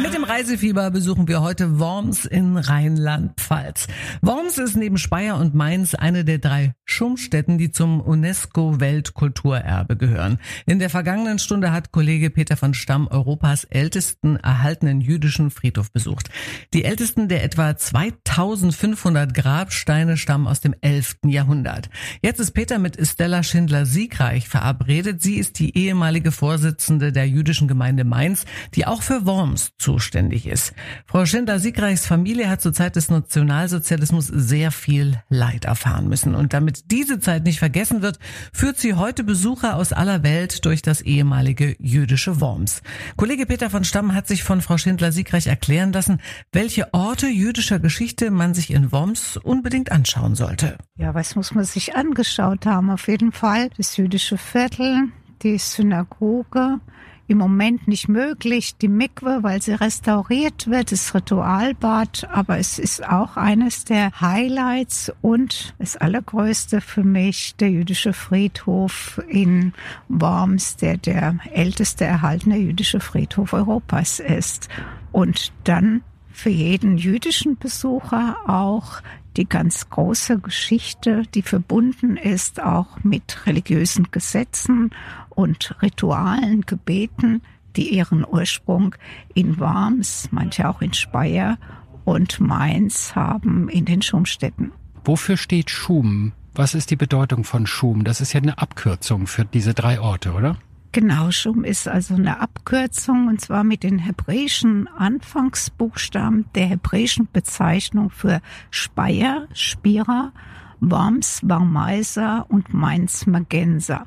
Mit 0.03 0.15
dem 0.15 0.25
Reisefieber 0.25 0.91
besuchen 0.91 1.27
wir 1.27 1.41
heute 1.41 1.81
Worms 1.81 2.25
in 2.27 2.57
Rheinland-Pfalz. 2.57 3.89
Worms 4.23 4.59
ist 4.59 4.77
neben 4.77 4.99
Speyer 4.99 5.37
und 5.39 5.55
Mainz 5.55 5.95
eine 5.95 6.25
der 6.25 6.39
drei 6.39 6.75
Schummstätten, 6.85 7.59
die 7.59 7.73
zum 7.73 8.01
UNESCO-Weltkulturerbe 8.01 9.97
gehören. 9.97 10.39
In 10.67 10.79
der 10.79 10.91
vergangenen 10.91 11.39
Stunde 11.39 11.73
hat 11.73 11.91
Kollege 11.93 12.31
Peter 12.31 12.57
von 12.57 12.75
Stamm 12.75 13.09
Europas 13.09 13.65
ältesten 13.65 14.37
erhaltenen 14.37 15.01
jüdischen 15.01 15.51
Friedhof 15.51 15.91
besucht. 15.91 16.29
Die 16.73 16.85
ältesten 16.85 17.29
der 17.29 17.43
etwa 17.43 17.77
2500 17.77 19.35
Grabsteine 19.35 20.17
stammen 20.17 20.47
aus 20.47 20.61
dem 20.61 20.75
11. 20.81 21.17
Jahrhundert. 21.27 21.89
Jetzt 22.23 22.41
ist 22.41 22.53
Peter 22.53 22.79
mit 22.79 23.05
Stella 23.07 23.43
Schindler-Siegreich 23.43 24.49
verabredet. 24.49 25.23
Sie 25.23 25.37
ist 25.37 25.59
die 25.59 25.77
ehemalige 25.77 26.33
Vorsitzende 26.33 27.13
der 27.13 27.29
jüdischen 27.29 27.67
Gemeinde 27.67 28.05
Mainz, 28.05 28.36
die 28.75 28.87
auch 28.87 29.03
für 29.03 29.27
Worms 29.27 29.73
zuständig 29.79 30.47
ist. 30.47 30.75
Frau 31.07 31.25
Schindler-Siegreichs 31.25 32.07
Familie 32.07 32.49
hat 32.51 32.61
zur 32.61 32.73
Zeit 32.73 32.97
des 32.97 33.11
Nationalsozialismus 33.11 34.27
sehr 34.27 34.71
viel 34.71 35.23
Leid 35.29 35.65
erfahren 35.65 36.09
müssen. 36.09 36.35
Und 36.35 36.53
damit 36.53 36.91
diese 36.91 37.21
Zeit 37.21 37.45
nicht 37.45 37.59
vergessen 37.59 38.03
wird, 38.03 38.19
führt 38.53 38.79
sie 38.79 38.95
heute 38.95 39.25
Besucher 39.25 39.77
aus 39.77 39.93
aller 39.93 40.23
Welt 40.23 40.65
durch 40.65 40.83
das 40.83 41.01
ehemalige 41.01 41.77
jüdische 41.79 42.41
Worms. 42.41 42.83
Kollege 43.17 43.47
Peter 43.47 43.71
von 43.71 43.85
Stamm 43.85 44.15
hat 44.15 44.29
sich 44.29 44.43
von 44.43 44.61
Frau 44.61 44.79
Schindler-Siegreich 44.79 45.47
erklären 45.47 45.93
lassen, 45.93 46.21
welche 46.53 46.93
Orte 46.93 47.29
jüdischer 47.29 47.79
Geschichte 47.79 48.31
man 48.31 48.55
sich 48.55 48.71
in 48.71 48.93
Worms 48.93 49.37
unbedingt 49.37 49.93
anschauen 49.93 50.35
sollte. 50.35 50.77
Ja, 50.97 51.15
was 51.15 51.37
muss 51.37 51.55
man 51.55 51.65
sich 51.65 51.97
angeschaut 51.97 52.67
haben? 52.67 52.91
Auf 52.91 53.09
jeden 53.09 53.33
Fall 53.33 53.71
das 53.77 53.97
jüdische 53.97 54.39
Viertel, 54.39 55.09
die 55.43 55.59
Synagoge, 55.59 56.81
im 57.29 57.39
Moment 57.39 57.89
nicht 57.89 58.09
möglich, 58.09 58.77
die 58.77 58.89
Mikwe, 58.89 59.39
weil 59.43 59.61
sie 59.61 59.73
restauriert 59.73 60.69
wird, 60.69 60.93
das 60.93 61.15
Ritualbad, 61.15 62.29
aber 62.31 62.59
es 62.59 62.79
ist 62.79 63.07
auch 63.07 63.37
eines 63.37 63.85
der 63.85 64.21
Highlights 64.21 65.13
und 65.23 65.75
das 65.79 65.97
allergrößte 65.97 66.81
für 66.81 67.03
mich, 67.03 67.57
der 67.57 67.71
jüdische 67.71 68.13
Friedhof 68.13 69.21
in 69.29 69.73
Worms, 70.09 70.77
der 70.77 70.97
der 70.97 71.39
älteste 71.53 72.05
erhaltene 72.05 72.59
jüdische 72.59 73.01
Friedhof 73.01 73.53
Europas 73.53 74.21
ist. 74.21 74.69
Und 75.11 75.53
dann 75.65 76.03
für 76.31 76.51
jeden 76.51 76.99
jüdischen 76.99 77.57
Besucher 77.57 78.37
auch 78.47 79.01
die 79.37 79.49
ganz 79.49 79.89
große 79.91 80.39
Geschichte, 80.39 81.23
die 81.35 81.43
verbunden 81.43 82.17
ist 82.17 82.63
auch 82.63 83.03
mit 83.03 83.47
religiösen 83.47 84.11
Gesetzen 84.11 84.91
und 85.37 85.77
Ritualen, 85.81 86.63
Gebeten, 86.63 87.43
die 87.77 87.95
ihren 87.95 88.25
Ursprung 88.27 88.97
in 89.35 89.61
Worms, 89.61 90.29
manche 90.33 90.69
auch 90.69 90.83
in 90.83 90.95
Speyer 90.95 91.59
und 92.05 92.41
Mainz 92.41 93.15
haben 93.15 93.69
in 93.69 93.85
den 93.85 94.03
Schumstätten. 94.03 94.73
Wofür 95.05 95.37
steht 95.37 95.71
Schum? 95.71 96.33
Was 96.55 96.75
ist 96.75 96.91
die 96.91 96.97
Bedeutung 96.97 97.45
von 97.45 97.67
Schum? 97.67 98.03
Das 98.03 98.21
ist 98.21 98.33
ja 98.33 98.41
eine 98.41 98.59
Abkürzung 98.59 99.27
für 99.27 99.45
diese 99.45 99.75
drei 99.75 100.01
Orte, 100.01 100.33
oder? 100.33 100.57
Genau, 100.93 101.31
Schum 101.31 101.65
ist 101.65 101.87
also 101.87 102.15
eine 102.15 102.41
Abkürzung 102.41 103.29
und 103.29 103.41
zwar 103.43 103.65
mit 103.65 103.83
den 103.83 103.99
hebräischen 103.99 104.89
Anfangsbuchstaben 104.89 106.47
der 106.55 106.67
hebräischen 106.67 107.29
Bezeichnung 107.31 108.09
für 108.09 108.41
Speyer, 108.71 109.47
Spira, 109.53 110.33
Worms, 110.81 111.41
Warmeiser 111.43 112.47
und 112.49 112.73
Mainz, 112.73 113.27
Magensa. 113.27 114.07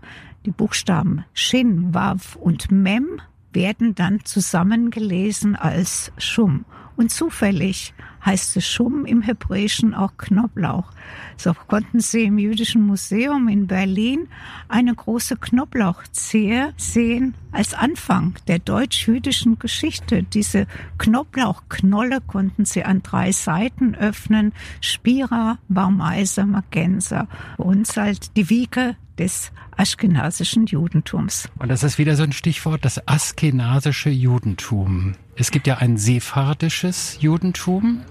Die 0.50 0.54
Buchstaben 0.54 1.26
Shin, 1.32 1.94
Wav 1.94 2.36
und 2.36 2.72
Mem 2.72 3.22
werden 3.54 3.94
dann 3.94 4.26
zusammengelesen 4.26 5.56
als 5.56 6.12
Schum. 6.18 6.66
Und 6.96 7.12
zufällig 7.12 7.94
heißt 8.26 8.58
es 8.58 8.68
Schum 8.68 9.06
im 9.06 9.22
Hebräischen 9.22 9.94
auch 9.94 10.18
Knoblauch. 10.18 10.92
So 11.38 11.54
konnten 11.54 12.00
Sie 12.00 12.24
im 12.24 12.40
Jüdischen 12.40 12.82
Museum 12.82 13.48
in 13.48 13.68
Berlin 13.68 14.28
eine 14.70 14.96
große 14.96 15.38
Knoblauchzehe 15.38 16.74
sehen 16.78 17.36
als 17.52 17.76
Anfang 17.76 18.34
der 18.48 18.58
deutsch-jüdischen 18.58 19.60
Geschichte. 19.60 20.24
Diese 20.24 20.66
Knoblauchknolle 20.98 22.22
konnten 22.22 22.66
Sie 22.66 22.84
an 22.84 23.04
drei 23.04 23.32
Seiten 23.34 23.94
öffnen. 23.94 24.52
Spira, 24.82 25.60
Baumeiser, 25.68 26.48
Magenser. 26.48 27.28
Uns 27.58 27.96
halt 27.98 28.36
die 28.36 28.50
Wiege 28.50 28.96
des 29.20 29.52
aschkenasischen 29.76 30.66
Judentums. 30.66 31.50
Und 31.60 31.70
das 31.70 31.84
ist 31.84 31.98
wieder 31.98 32.16
so 32.16 32.24
ein 32.24 32.32
Stichwort, 32.32 32.86
das 32.86 33.08
askenasische 33.08 34.10
Judentum. 34.10 35.14
Es 35.36 35.52
gibt 35.52 35.68
ja 35.68 35.78
ein 35.78 35.98
sephardisches 35.98 37.18
Judentum. 37.22 38.02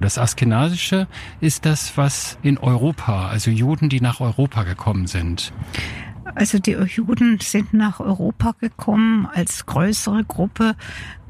Das 0.00 0.18
Askenasische 0.18 1.08
ist 1.40 1.64
das, 1.64 1.96
was 1.96 2.38
in 2.42 2.58
Europa, 2.58 3.28
also 3.28 3.50
Juden, 3.50 3.88
die 3.88 4.00
nach 4.00 4.20
Europa 4.20 4.62
gekommen 4.64 5.06
sind. 5.06 5.52
Also 6.34 6.58
die 6.58 6.72
Juden 6.72 7.40
sind 7.40 7.74
nach 7.74 7.98
Europa 7.98 8.54
gekommen 8.60 9.26
als 9.32 9.66
größere 9.66 10.24
Gruppe 10.24 10.76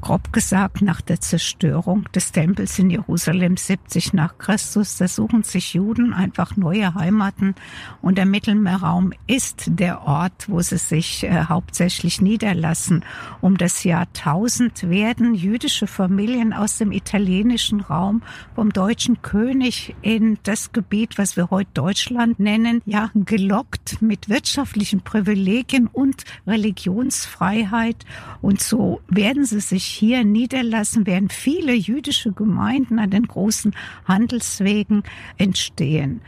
grob 0.01 0.31
gesagt 0.31 0.81
nach 0.81 1.01
der 1.01 1.19
Zerstörung 1.19 2.05
des 2.13 2.31
Tempels 2.31 2.79
in 2.79 2.89
Jerusalem 2.89 3.57
70 3.57 4.13
nach 4.13 4.37
Christus. 4.37 4.97
Da 4.97 5.07
suchen 5.07 5.43
sich 5.43 5.73
Juden 5.73 6.13
einfach 6.13 6.55
neue 6.55 6.93
Heimaten 6.93 7.55
und 8.01 8.17
der 8.17 8.25
Mittelmeerraum 8.25 9.11
ist 9.27 9.65
der 9.67 10.03
Ort, 10.03 10.47
wo 10.47 10.61
sie 10.61 10.77
sich 10.77 11.23
äh, 11.23 11.45
hauptsächlich 11.49 12.21
niederlassen. 12.21 13.03
Um 13.41 13.57
das 13.57 13.83
Jahr 13.83 14.07
1000 14.15 14.89
werden 14.89 15.35
jüdische 15.35 15.87
Familien 15.87 16.53
aus 16.53 16.77
dem 16.77 16.91
italienischen 16.91 17.81
Raum 17.81 18.21
vom 18.55 18.71
deutschen 18.71 19.21
König 19.21 19.95
in 20.01 20.37
das 20.43 20.71
Gebiet, 20.71 21.17
was 21.17 21.35
wir 21.35 21.49
heute 21.49 21.71
Deutschland 21.73 22.39
nennen, 22.39 22.81
ja, 22.85 23.11
gelockt 23.13 24.01
mit 24.01 24.29
wirtschaftlichen 24.29 25.01
Privilegien 25.01 25.87
und 25.87 26.23
Religionsfreiheit 26.47 28.05
und 28.41 28.61
so 28.61 29.01
werden 29.07 29.45
sie 29.45 29.59
sich 29.59 29.88
hier 29.89 30.23
niederlassen, 30.23 31.05
werden 31.05 31.29
viele 31.29 31.73
jüdische 31.73 32.31
Gemeinden 32.31 32.99
an 32.99 33.09
den 33.09 33.27
großen 33.27 33.75
Handelswegen 34.05 35.03
entstehen. 35.37 36.21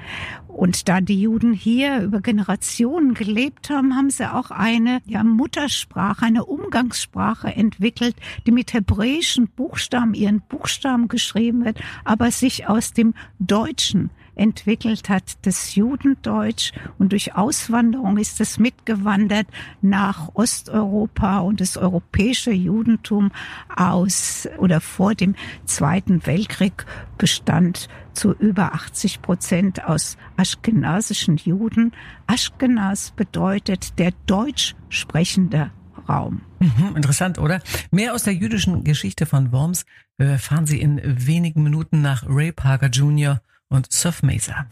Und 0.47 0.89
da 0.89 1.00
die 1.02 1.21
Juden 1.21 1.54
hier 1.54 2.02
über 2.02 2.21
Generationen 2.21 3.13
gelebt 3.13 3.69
haben, 3.69 3.95
haben 3.95 4.10
sie 4.10 4.32
auch 4.32 4.52
eine 4.52 5.02
ja, 5.06 5.24
Muttersprache, 5.24 6.26
eine 6.26 6.45
Umgangssprache 6.45 7.47
entwickelt, 7.47 8.15
die 8.45 8.52
mit 8.52 8.74
hebräischen 8.74 9.47
Buchstaben, 9.47 10.13
ihren 10.13 10.41
Buchstaben 10.41 11.08
geschrieben 11.08 11.63
wird, 11.63 11.80
aber 12.04 12.32
sich 12.32 12.67
aus 12.67 12.91
dem 12.93 13.13
Deutschen 13.39 14.10
entwickelt 14.36 15.10
hat, 15.10 15.38
das 15.44 15.76
Judendeutsch. 15.76 16.74
Und 16.98 17.12
durch 17.12 17.36
Auswanderung 17.36 18.17
ist 18.17 18.41
es 18.41 18.60
mitgewandert 18.60 19.48
nach 19.82 20.30
Osteuropa 20.34 21.39
und 21.39 21.62
das 21.62 21.78
europäische 21.78 22.52
Judentum 22.52 23.32
aus 23.76 24.48
oder 24.58 24.82
vor 24.82 25.15
dem 25.15 25.36
Zweiten 25.65 26.26
Weltkrieg 26.26 26.86
bestand 27.17 27.88
zu 28.13 28.34
über 28.34 28.74
80 28.74 29.22
Prozent 29.22 29.84
aus 29.86 30.17
aschkenasischen 30.38 31.38
Juden. 31.38 31.91
Aschkenas 32.28 33.12
bedeutet 33.12 34.00
der 34.00 34.12
deutsch 34.26 34.76
sprechende 34.89 35.72
Raum. 36.10 36.41
Mhm, 36.60 36.96
interessant, 36.96 37.38
oder? 37.38 37.62
Mehr 37.91 38.13
aus 38.13 38.24
der 38.24 38.34
jüdischen 38.34 38.84
Geschichte 38.84 39.26
von 39.26 39.52
Worms 39.52 39.86
erfahren 40.17 40.65
Sie 40.65 40.82
in 40.82 41.02
wenigen 41.04 41.63
Minuten 41.63 42.02
nach 42.02 42.24
Ray 42.28 42.52
Parker 42.52 42.88
Jr 42.88 43.41
und 43.72 43.92
Surf 43.92 44.22
Mesa. 44.22 44.68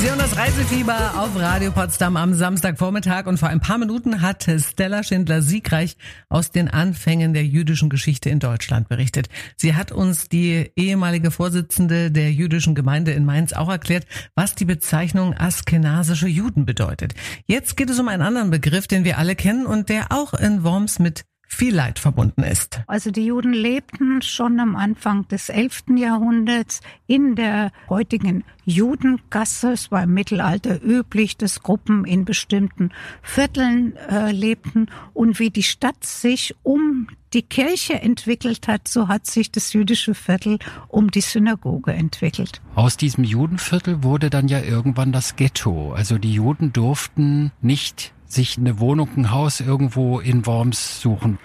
Sie 0.00 0.08
hören 0.08 0.20
das 0.20 0.36
Reisefieber 0.36 1.20
auf 1.20 1.34
Radio 1.34 1.72
Potsdam 1.72 2.16
am 2.16 2.32
Samstagvormittag 2.32 3.26
und 3.26 3.36
vor 3.38 3.48
ein 3.48 3.58
paar 3.58 3.78
Minuten 3.78 4.22
hat 4.22 4.46
Stella 4.58 5.02
Schindler 5.02 5.42
siegreich 5.42 5.96
aus 6.28 6.52
den 6.52 6.68
Anfängen 6.68 7.34
der 7.34 7.44
jüdischen 7.44 7.88
Geschichte 7.88 8.30
in 8.30 8.38
Deutschland 8.38 8.88
berichtet. 8.88 9.28
Sie 9.56 9.74
hat 9.74 9.90
uns 9.90 10.28
die 10.28 10.70
ehemalige 10.76 11.32
Vorsitzende 11.32 12.12
der 12.12 12.30
jüdischen 12.30 12.76
Gemeinde 12.76 13.10
in 13.10 13.24
Mainz 13.24 13.52
auch 13.52 13.68
erklärt, 13.68 14.06
was 14.36 14.54
die 14.54 14.66
Bezeichnung 14.66 15.34
askenasische 15.34 16.28
Juden 16.28 16.64
bedeutet. 16.64 17.14
Jetzt 17.46 17.76
geht 17.76 17.90
es 17.90 17.98
um 17.98 18.06
einen 18.06 18.22
anderen 18.22 18.50
Begriff, 18.50 18.86
den 18.86 19.02
wir 19.02 19.18
alle 19.18 19.34
kennen 19.34 19.66
und 19.66 19.88
der 19.88 20.12
auch 20.12 20.32
in 20.32 20.62
Worms 20.62 21.00
mit 21.00 21.24
viel 21.48 21.74
Leid 21.74 21.98
verbunden 21.98 22.42
ist. 22.42 22.82
Also 22.86 23.10
die 23.10 23.24
Juden 23.24 23.52
lebten 23.52 24.22
schon 24.22 24.60
am 24.60 24.76
Anfang 24.76 25.26
des 25.28 25.48
11. 25.48 25.84
Jahrhunderts 25.96 26.82
in 27.06 27.34
der 27.34 27.72
heutigen 27.88 28.44
Judengasse. 28.64 29.72
Es 29.72 29.90
war 29.90 30.04
im 30.04 30.12
Mittelalter 30.12 30.80
üblich, 30.82 31.38
dass 31.38 31.62
Gruppen 31.62 32.04
in 32.04 32.26
bestimmten 32.26 32.90
Vierteln 33.22 33.96
äh, 33.96 34.30
lebten. 34.30 34.86
Und 35.14 35.38
wie 35.38 35.50
die 35.50 35.62
Stadt 35.62 36.04
sich 36.04 36.54
um 36.62 37.08
die 37.32 37.42
Kirche 37.42 37.94
entwickelt 37.94 38.68
hat, 38.68 38.86
so 38.86 39.08
hat 39.08 39.26
sich 39.26 39.50
das 39.50 39.72
jüdische 39.72 40.14
Viertel 40.14 40.58
um 40.88 41.10
die 41.10 41.22
Synagoge 41.22 41.92
entwickelt. 41.92 42.60
Aus 42.74 42.96
diesem 42.96 43.24
Judenviertel 43.24 44.02
wurde 44.02 44.30
dann 44.30 44.48
ja 44.48 44.60
irgendwann 44.60 45.12
das 45.12 45.36
Ghetto. 45.36 45.92
Also 45.92 46.18
die 46.18 46.34
Juden 46.34 46.72
durften 46.72 47.52
nicht 47.60 48.12
sich 48.28 48.58
eine 48.58 48.78
Wohnung, 48.78 49.08
ein 49.16 49.30
Haus 49.30 49.60
irgendwo 49.60 50.20
in 50.20 50.46
Worms 50.46 51.00
suchen? 51.00 51.38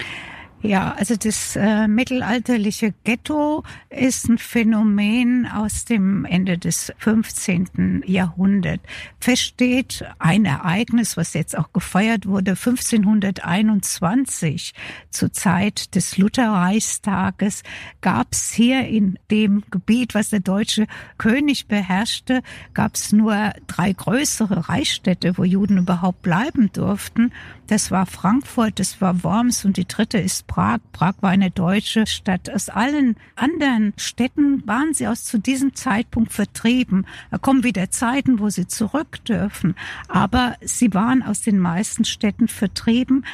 Ja, 0.64 0.96
also 0.98 1.16
das 1.18 1.58
äh, 1.58 1.90
mittelalterliche 1.90 2.94
Ghetto 3.04 3.66
ist 3.90 4.30
ein 4.30 4.38
Phänomen 4.38 5.46
aus 5.46 5.84
dem 5.84 6.24
Ende 6.24 6.58
des 6.58 6.94
15. 7.00 8.04
Jahrhunderts. 8.06 8.82
Feststeht 9.20 10.06
ein 10.20 10.46
Ereignis, 10.46 11.18
was 11.18 11.34
jetzt 11.34 11.58
auch 11.58 11.74
gefeiert 11.74 12.28
wurde, 12.28 12.52
1521 12.52 14.74
zur 15.10 15.34
Zeit 15.34 15.96
des 15.96 16.18
Lutherreichstages 16.18 17.64
gab 18.00 18.28
es 18.32 18.54
hier 18.54 18.88
in 18.88 19.20
dem 19.32 19.66
Gebiet, 19.70 20.16
was 20.16 20.30
der 20.30 20.40
deutsche 20.40 20.88
König 21.18 21.68
beherrschte, 21.68 22.42
gab 22.74 22.96
es 22.96 23.12
nur 23.12 23.52
drei 23.68 23.92
größere 23.92 24.70
Reichsstädte, 24.70 25.38
wo 25.38 25.44
Juden 25.44 25.80
überhaupt 25.80 26.22
bleiben 26.22 26.72
durften. 26.72 27.34
Das 27.68 27.92
war 27.92 28.06
Frankfurt, 28.06 28.80
das 28.80 29.02
war 29.02 29.24
Worms 29.24 29.66
und 29.66 29.76
die 29.78 29.88
dritte 29.88 30.20
ist 30.20 30.48
Prag. 30.54 30.82
Prag 30.92 31.16
war 31.22 31.32
eine 31.32 31.50
deutsche 31.50 32.06
Stadt. 32.06 32.48
Aus 32.48 32.70
allen 32.70 33.16
anderen 33.36 33.92
Städten 33.98 34.62
waren 34.68 34.94
sie 34.94 35.08
aus 35.08 35.24
zu 35.24 35.40
diesem 35.40 35.74
Zeitpunkt 35.74 36.32
vertrieben. 36.32 37.08
Da 37.32 37.40
kommen 37.40 37.64
wieder 37.64 37.90
Zeiten, 37.90 38.38
wo 38.38 38.52
sie 38.52 38.68
zurück 38.68 39.26
dürfen. 39.26 39.74
Aber 40.10 40.56
sie 40.62 40.94
waren 40.94 41.24
aus 41.24 41.42
den 41.42 41.58
meisten 41.58 42.06
Städten 42.06 42.48
vertrieben 42.48 43.26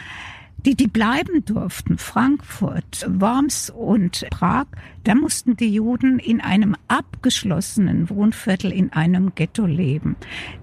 die, 0.65 0.75
die 0.75 0.87
bleiben 0.87 1.45
durften, 1.45 1.97
Frankfurt, 1.97 3.05
Worms 3.07 3.69
und 3.69 4.25
Prag, 4.29 4.65
da 5.05 5.15
mussten 5.15 5.55
die 5.55 5.73
Juden 5.73 6.19
in 6.19 6.41
einem 6.41 6.75
abgeschlossenen 6.87 8.09
Wohnviertel 8.09 8.71
in 8.71 8.91
einem 8.91 9.33
Ghetto 9.35 9.65
leben. 9.65 10.17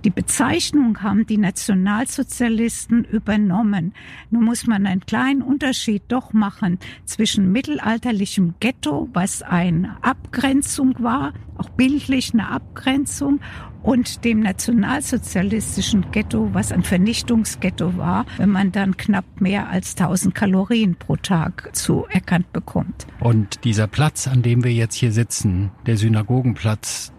Die 0.04 0.10
Bezeichnung 0.10 1.02
haben 1.02 1.26
die 1.26 1.38
Nationalsozialisten 1.38 3.04
übernommen. 3.04 3.94
Nun 4.30 4.44
muss 4.44 4.66
man 4.66 4.86
einen 4.86 5.00
kleinen 5.00 5.42
Unterschied 5.42 6.02
doch 6.08 6.32
machen 6.32 6.78
zwischen 7.06 7.50
mittelalterlichem 7.50 8.54
Ghetto, 8.60 9.08
was 9.14 9.42
eine 9.42 9.96
Abgrenzung 10.02 10.94
war, 10.98 11.32
auch 11.56 11.70
bildlich 11.70 12.34
eine 12.34 12.48
Abgrenzung, 12.48 13.40
und 13.86 14.24
dem 14.24 14.40
nationalsozialistischen 14.40 16.10
Ghetto, 16.10 16.50
was 16.52 16.72
ein 16.72 16.82
Vernichtungsghetto 16.82 17.96
war, 17.96 18.26
wenn 18.36 18.50
man 18.50 18.72
dann 18.72 18.96
knapp 18.96 19.40
mehr 19.40 19.70
als 19.70 19.96
1000 19.96 20.34
Kalorien 20.34 20.96
pro 20.96 21.14
Tag 21.14 21.70
zuerkannt 21.72 22.52
bekommt. 22.52 23.06
Und 23.20 23.64
dieser 23.64 23.86
Platz, 23.86 24.26
an 24.26 24.42
dem 24.42 24.64
wir 24.64 24.72
jetzt 24.72 24.96
hier 24.96 25.12
sitzen, 25.12 25.70
der 25.86 25.96
Synagogenplatz, 25.96 27.12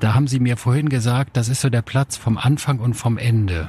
da 0.00 0.14
haben 0.14 0.26
Sie 0.26 0.40
mir 0.40 0.56
vorhin 0.56 0.88
gesagt, 0.88 1.36
das 1.36 1.50
ist 1.50 1.60
so 1.60 1.68
der 1.68 1.82
Platz 1.82 2.16
vom 2.16 2.38
Anfang 2.38 2.80
und 2.80 2.94
vom 2.94 3.18
Ende. 3.18 3.68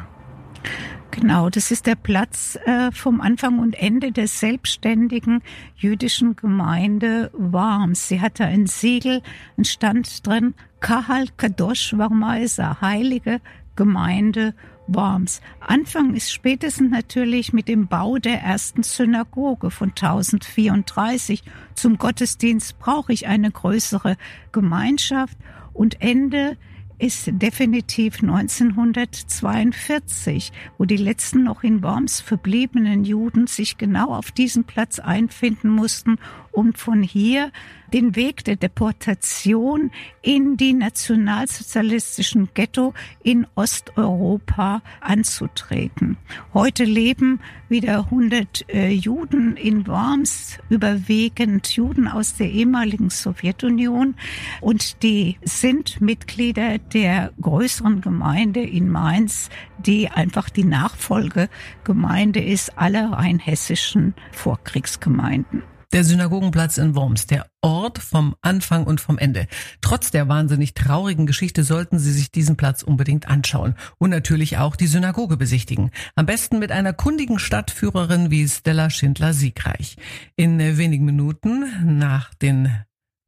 Genau, 1.11 1.49
das 1.49 1.71
ist 1.71 1.87
der 1.87 1.95
Platz 1.95 2.57
äh, 2.65 2.91
vom 2.91 3.21
Anfang 3.21 3.59
und 3.59 3.75
Ende 3.75 4.11
der 4.11 4.27
selbstständigen 4.27 5.41
jüdischen 5.75 6.35
Gemeinde 6.35 7.31
Worms. 7.33 8.07
Sie 8.07 8.21
hatte 8.21 8.45
ein 8.45 8.67
Siegel, 8.67 9.21
ein 9.57 9.65
Stand 9.65 10.25
drin, 10.27 10.53
Kahal 10.79 11.25
Kadosh 11.35 11.97
Warmeiser, 11.97 12.81
heilige 12.81 13.41
Gemeinde 13.75 14.53
Worms. 14.87 15.41
Anfang 15.59 16.13
ist 16.13 16.31
spätestens 16.31 16.91
natürlich 16.91 17.51
mit 17.51 17.67
dem 17.67 17.87
Bau 17.87 18.17
der 18.17 18.41
ersten 18.41 18.83
Synagoge 18.83 19.71
von 19.71 19.89
1034. 19.89 21.43
Zum 21.75 21.97
Gottesdienst 21.97 22.79
brauche 22.79 23.11
ich 23.11 23.27
eine 23.27 23.51
größere 23.51 24.17
Gemeinschaft 24.51 25.37
und 25.73 26.01
Ende 26.01 26.57
ist 26.99 27.29
definitiv 27.31 28.21
1942, 28.21 30.51
wo 30.77 30.85
die 30.85 30.97
letzten 30.97 31.43
noch 31.43 31.63
in 31.63 31.81
Worms 31.83 32.21
verbliebenen 32.21 33.03
Juden 33.03 33.47
sich 33.47 33.77
genau 33.77 34.13
auf 34.13 34.31
diesen 34.31 34.63
Platz 34.63 34.99
einfinden 34.99 35.69
mussten, 35.69 36.17
um 36.51 36.73
von 36.73 37.01
hier 37.03 37.51
den 37.93 38.15
Weg 38.15 38.43
der 38.43 38.55
Deportation 38.55 39.91
in 40.21 40.57
die 40.57 40.73
nationalsozialistischen 40.73 42.49
Ghetto 42.53 42.93
in 43.23 43.47
Osteuropa 43.55 44.81
anzutreten. 45.01 46.17
Heute 46.53 46.83
leben 46.83 47.39
wieder 47.69 48.05
100 48.05 48.65
äh, 48.69 48.89
Juden 48.89 49.55
in 49.55 49.87
Worms, 49.87 50.57
überwiegend 50.69 51.67
Juden 51.69 52.07
aus 52.07 52.35
der 52.35 52.51
ehemaligen 52.51 53.09
Sowjetunion 53.09 54.15
und 54.61 55.03
die 55.03 55.37
sind 55.43 56.01
Mitglieder 56.01 56.77
der 56.77 57.31
größeren 57.41 58.01
Gemeinde 58.01 58.61
in 58.61 58.89
Mainz, 58.89 59.49
die 59.77 60.09
einfach 60.09 60.49
die 60.49 60.63
Nachfolgegemeinde 60.63 62.43
ist 62.43 62.77
aller 62.77 63.11
rheinhessischen 63.11 64.13
Vorkriegsgemeinden. 64.31 65.63
Der 65.93 66.03
Synagogenplatz 66.03 66.77
in 66.77 66.95
Worms, 66.95 67.27
der 67.27 67.47
Ort 67.61 67.97
vom 67.97 68.35
Anfang 68.41 68.83
und 68.83 68.99
vom 68.99 69.17
Ende. 69.17 69.47
Trotz 69.79 70.11
der 70.11 70.27
wahnsinnig 70.27 70.73
traurigen 70.73 71.25
Geschichte 71.25 71.63
sollten 71.63 71.97
Sie 71.97 72.11
sich 72.11 72.29
diesen 72.29 72.57
Platz 72.57 72.83
unbedingt 72.83 73.29
anschauen 73.29 73.75
und 73.97 74.09
natürlich 74.09 74.57
auch 74.57 74.75
die 74.75 74.87
Synagoge 74.87 75.37
besichtigen. 75.37 75.91
Am 76.15 76.25
besten 76.25 76.59
mit 76.59 76.73
einer 76.73 76.91
kundigen 76.91 77.39
Stadtführerin 77.39 78.31
wie 78.31 78.47
Stella 78.49 78.89
Schindler-Siegreich. 78.89 79.95
In 80.35 80.59
wenigen 80.59 81.05
Minuten 81.05 81.97
nach 81.99 82.33
den 82.33 82.69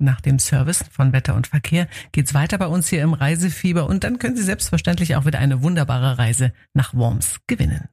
nach 0.01 0.21
dem 0.21 0.39
Service 0.39 0.85
von 0.91 1.11
Wetter 1.13 1.35
und 1.35 1.47
Verkehr 1.47 1.87
geht's 2.11 2.33
weiter 2.33 2.57
bei 2.57 2.67
uns 2.67 2.87
hier 2.87 3.03
im 3.03 3.13
Reisefieber 3.13 3.85
und 3.87 4.03
dann 4.03 4.17
können 4.17 4.37
Sie 4.37 4.43
selbstverständlich 4.43 5.15
auch 5.15 5.25
wieder 5.25 5.39
eine 5.39 5.61
wunderbare 5.61 6.17
Reise 6.17 6.53
nach 6.73 6.93
Worms 6.93 7.39
gewinnen. 7.47 7.89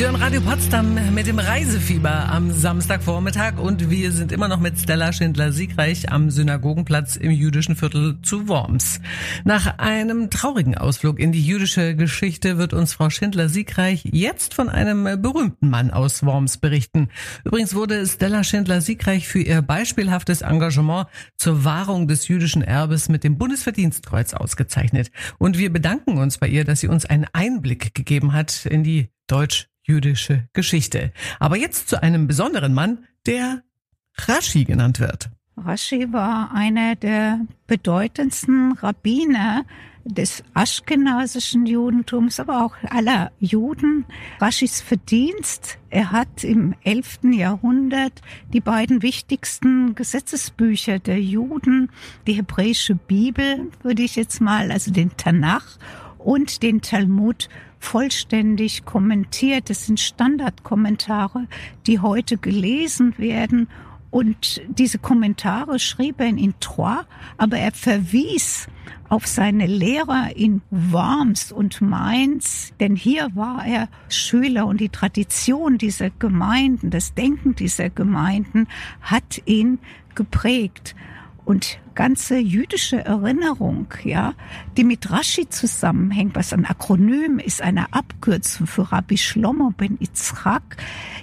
Sie 0.00 0.06
hören 0.06 0.16
Radio 0.16 0.40
Potsdam 0.40 1.14
mit 1.14 1.26
dem 1.26 1.38
Reisefieber 1.38 2.30
am 2.30 2.50
Samstagvormittag 2.50 3.58
und 3.58 3.90
wir 3.90 4.12
sind 4.12 4.32
immer 4.32 4.48
noch 4.48 4.58
mit 4.58 4.78
Stella 4.78 5.12
Schindler-Siegreich 5.12 6.10
am 6.10 6.30
Synagogenplatz 6.30 7.16
im 7.16 7.30
jüdischen 7.30 7.76
Viertel 7.76 8.16
zu 8.22 8.48
Worms. 8.48 9.02
Nach 9.44 9.76
einem 9.76 10.30
traurigen 10.30 10.74
Ausflug 10.74 11.20
in 11.20 11.32
die 11.32 11.44
jüdische 11.44 11.94
Geschichte 11.96 12.56
wird 12.56 12.72
uns 12.72 12.94
Frau 12.94 13.10
Schindler-Siegreich 13.10 14.04
jetzt 14.10 14.54
von 14.54 14.70
einem 14.70 15.20
berühmten 15.20 15.68
Mann 15.68 15.90
aus 15.90 16.24
Worms 16.24 16.56
berichten. 16.56 17.10
Übrigens 17.44 17.74
wurde 17.74 18.06
Stella 18.06 18.42
Schindler-Siegreich 18.42 19.28
für 19.28 19.40
ihr 19.40 19.60
beispielhaftes 19.60 20.40
Engagement 20.40 21.08
zur 21.36 21.66
Wahrung 21.66 22.08
des 22.08 22.26
jüdischen 22.26 22.62
Erbes 22.62 23.10
mit 23.10 23.22
dem 23.22 23.36
Bundesverdienstkreuz 23.36 24.32
ausgezeichnet. 24.32 25.10
Und 25.36 25.58
wir 25.58 25.70
bedanken 25.70 26.16
uns 26.16 26.38
bei 26.38 26.48
ihr, 26.48 26.64
dass 26.64 26.80
sie 26.80 26.88
uns 26.88 27.04
einen 27.04 27.26
Einblick 27.34 27.94
gegeben 27.94 28.32
hat 28.32 28.64
in 28.64 28.82
die 28.82 29.10
deutsch 29.30 29.68
jüdische 29.82 30.48
Geschichte. 30.52 31.12
Aber 31.38 31.56
jetzt 31.56 31.88
zu 31.88 32.02
einem 32.02 32.26
besonderen 32.26 32.74
Mann, 32.74 33.06
der 33.26 33.62
Rashi 34.16 34.64
genannt 34.64 35.00
wird. 35.00 35.30
Rashi 35.56 36.12
war 36.12 36.52
einer 36.54 36.96
der 36.96 37.40
bedeutendsten 37.66 38.72
Rabbiner 38.72 39.64
des 40.04 40.42
aschkenasischen 40.54 41.66
Judentums, 41.66 42.40
aber 42.40 42.64
auch 42.64 42.74
aller 42.88 43.30
Juden. 43.38 44.06
Raschis 44.40 44.80
Verdienst, 44.80 45.78
er 45.90 46.10
hat 46.10 46.42
im 46.42 46.74
11. 46.84 47.20
Jahrhundert 47.32 48.22
die 48.52 48.60
beiden 48.60 49.02
wichtigsten 49.02 49.94
Gesetzesbücher 49.94 50.98
der 50.98 51.20
Juden, 51.20 51.90
die 52.26 52.32
hebräische 52.32 52.94
Bibel, 52.94 53.70
würde 53.82 54.02
ich 54.02 54.16
jetzt 54.16 54.40
mal, 54.40 54.72
also 54.72 54.90
den 54.90 55.16
Tanach 55.16 55.78
und 56.24 56.62
den 56.62 56.80
Talmud 56.80 57.48
vollständig 57.78 58.84
kommentiert. 58.84 59.70
Das 59.70 59.86
sind 59.86 60.00
Standardkommentare, 60.00 61.46
die 61.86 61.98
heute 61.98 62.36
gelesen 62.36 63.14
werden. 63.18 63.68
Und 64.10 64.60
diese 64.68 64.98
Kommentare 64.98 65.78
schrieb 65.78 66.20
er 66.20 66.28
in 66.28 66.54
Troyes, 66.58 67.06
aber 67.36 67.58
er 67.58 67.72
verwies 67.72 68.66
auf 69.08 69.26
seine 69.26 69.66
Lehrer 69.66 70.30
in 70.34 70.62
Worms 70.70 71.52
und 71.52 71.80
Mainz, 71.80 72.72
denn 72.80 72.96
hier 72.96 73.28
war 73.34 73.64
er 73.64 73.88
Schüler 74.08 74.66
und 74.66 74.80
die 74.80 74.88
Tradition 74.88 75.78
dieser 75.78 76.10
Gemeinden, 76.10 76.90
das 76.90 77.14
Denken 77.14 77.54
dieser 77.54 77.90
Gemeinden 77.90 78.66
hat 79.00 79.42
ihn 79.46 79.78
geprägt 80.14 80.94
und 81.44 81.78
ganze 81.94 82.38
jüdische 82.38 83.04
Erinnerung, 83.04 83.86
ja, 84.04 84.34
die 84.76 84.84
mit 84.84 85.10
Rashi 85.10 85.48
zusammenhängt, 85.48 86.34
was 86.34 86.52
ein 86.52 86.64
Akronym 86.64 87.38
ist, 87.38 87.62
eine 87.62 87.92
Abkürzung 87.92 88.66
für 88.66 88.90
Rabbi 88.92 89.18
Shlomo 89.18 89.72
ben 89.76 89.98
Yitzchak, 90.00 90.76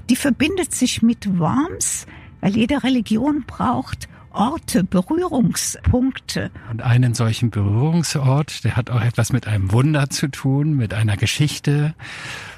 die 0.10 0.16
verbindet 0.16 0.74
sich 0.74 1.02
mit 1.02 1.40
Worms, 1.40 2.06
weil 2.42 2.56
jede 2.56 2.84
Religion 2.84 3.44
braucht 3.48 4.08
Orte, 4.32 4.84
Berührungspunkte. 4.84 6.52
Und 6.72 6.82
einen 6.82 7.14
solchen 7.14 7.50
Berührungsort, 7.50 8.64
der 8.64 8.76
hat 8.76 8.90
auch 8.90 9.02
etwas 9.02 9.32
mit 9.32 9.48
einem 9.48 9.72
Wunder 9.72 10.10
zu 10.10 10.28
tun, 10.28 10.76
mit 10.76 10.94
einer 10.94 11.18
Geschichte. 11.18 11.94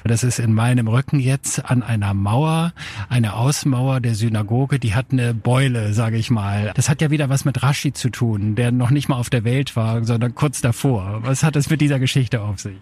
Das 0.04 0.24
ist 0.24 0.38
in 0.38 0.52
meinem 0.52 0.88
Rücken 0.88 1.20
jetzt 1.20 1.64
an 1.64 1.82
einer 1.82 2.14
Mauer, 2.14 2.72
eine 3.08 3.34
Außenmauer 3.34 4.00
der 4.00 4.14
Synagoge, 4.14 4.78
die 4.78 4.94
hat 4.94 5.06
eine 5.12 5.34
Beule, 5.34 5.92
sage 5.92 6.16
ich 6.16 6.30
mal. 6.30 6.72
Das 6.74 6.88
hat 6.88 7.02
ja 7.02 7.10
wieder 7.10 7.28
was 7.28 7.44
mit 7.44 7.62
Rashi 7.62 7.92
zu 7.92 8.10
tun, 8.10 8.54
der 8.54 8.72
noch 8.72 8.90
nicht 8.90 9.08
mal 9.08 9.16
auf 9.16 9.30
der 9.30 9.44
Welt 9.44 9.76
war, 9.76 10.04
sondern 10.04 10.34
kurz 10.34 10.60
davor. 10.60 11.20
Was 11.22 11.42
hat 11.42 11.56
es 11.56 11.70
mit 11.70 11.80
dieser 11.80 11.98
Geschichte 11.98 12.40
auf 12.40 12.60
sich? 12.60 12.76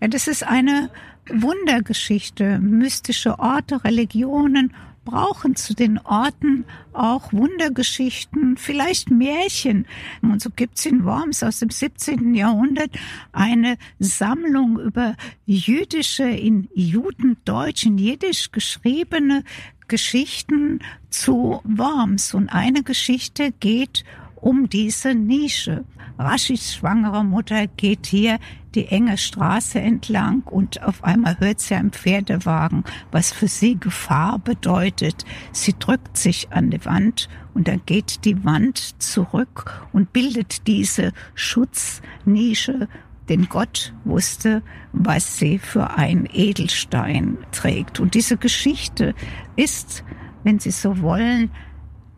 Ja, 0.00 0.08
das 0.08 0.26
ist 0.26 0.44
eine 0.44 0.90
Wundergeschichte, 1.28 2.58
mystische 2.58 3.38
Orte, 3.38 3.84
Religionen 3.84 4.74
brauchen 5.04 5.56
zu 5.56 5.74
den 5.74 5.98
Orten 5.98 6.64
auch 6.92 7.32
Wundergeschichten, 7.32 8.56
vielleicht 8.56 9.10
Märchen. 9.10 9.86
Und 10.22 10.40
so 10.40 10.50
gibt's 10.50 10.86
in 10.86 11.04
Worms 11.04 11.42
aus 11.42 11.58
dem 11.58 11.70
17. 11.70 12.34
Jahrhundert 12.34 12.90
eine 13.32 13.76
Sammlung 13.98 14.78
über 14.78 15.16
jüdische, 15.46 16.24
in 16.24 16.68
Judendeutsch, 16.74 17.86
in 17.86 17.98
Jiddisch 17.98 18.52
geschriebene 18.52 19.44
Geschichten 19.88 20.80
zu 21.10 21.60
Worms. 21.64 22.34
Und 22.34 22.48
eine 22.48 22.82
Geschichte 22.82 23.52
geht 23.52 24.04
um 24.36 24.68
diese 24.68 25.14
Nische. 25.14 25.84
Raschis 26.18 26.74
schwangere 26.74 27.24
Mutter 27.24 27.66
geht 27.66 28.06
hier 28.06 28.38
die 28.74 28.88
enge 28.88 29.18
Straße 29.18 29.80
entlang 29.80 30.42
und 30.42 30.82
auf 30.82 31.04
einmal 31.04 31.38
hört 31.38 31.60
sie 31.60 31.74
einen 31.74 31.92
Pferdewagen, 31.92 32.84
was 33.10 33.32
für 33.32 33.48
sie 33.48 33.78
Gefahr 33.78 34.38
bedeutet. 34.38 35.24
Sie 35.52 35.74
drückt 35.78 36.16
sich 36.16 36.52
an 36.52 36.70
die 36.70 36.84
Wand 36.84 37.28
und 37.54 37.68
dann 37.68 37.82
geht 37.86 38.24
die 38.24 38.44
Wand 38.44 39.00
zurück 39.02 39.86
und 39.92 40.12
bildet 40.12 40.66
diese 40.66 41.12
Schutznische 41.34 42.88
denn 43.28 43.48
Gott 43.48 43.94
wusste, 44.04 44.62
was 44.92 45.38
sie 45.38 45.58
für 45.58 45.96
ein 45.96 46.28
Edelstein 46.30 47.38
trägt. 47.52 48.00
Und 48.00 48.14
diese 48.14 48.36
Geschichte 48.36 49.14
ist, 49.56 50.04
wenn 50.42 50.58
Sie 50.58 50.70
so 50.70 51.00
wollen, 51.00 51.50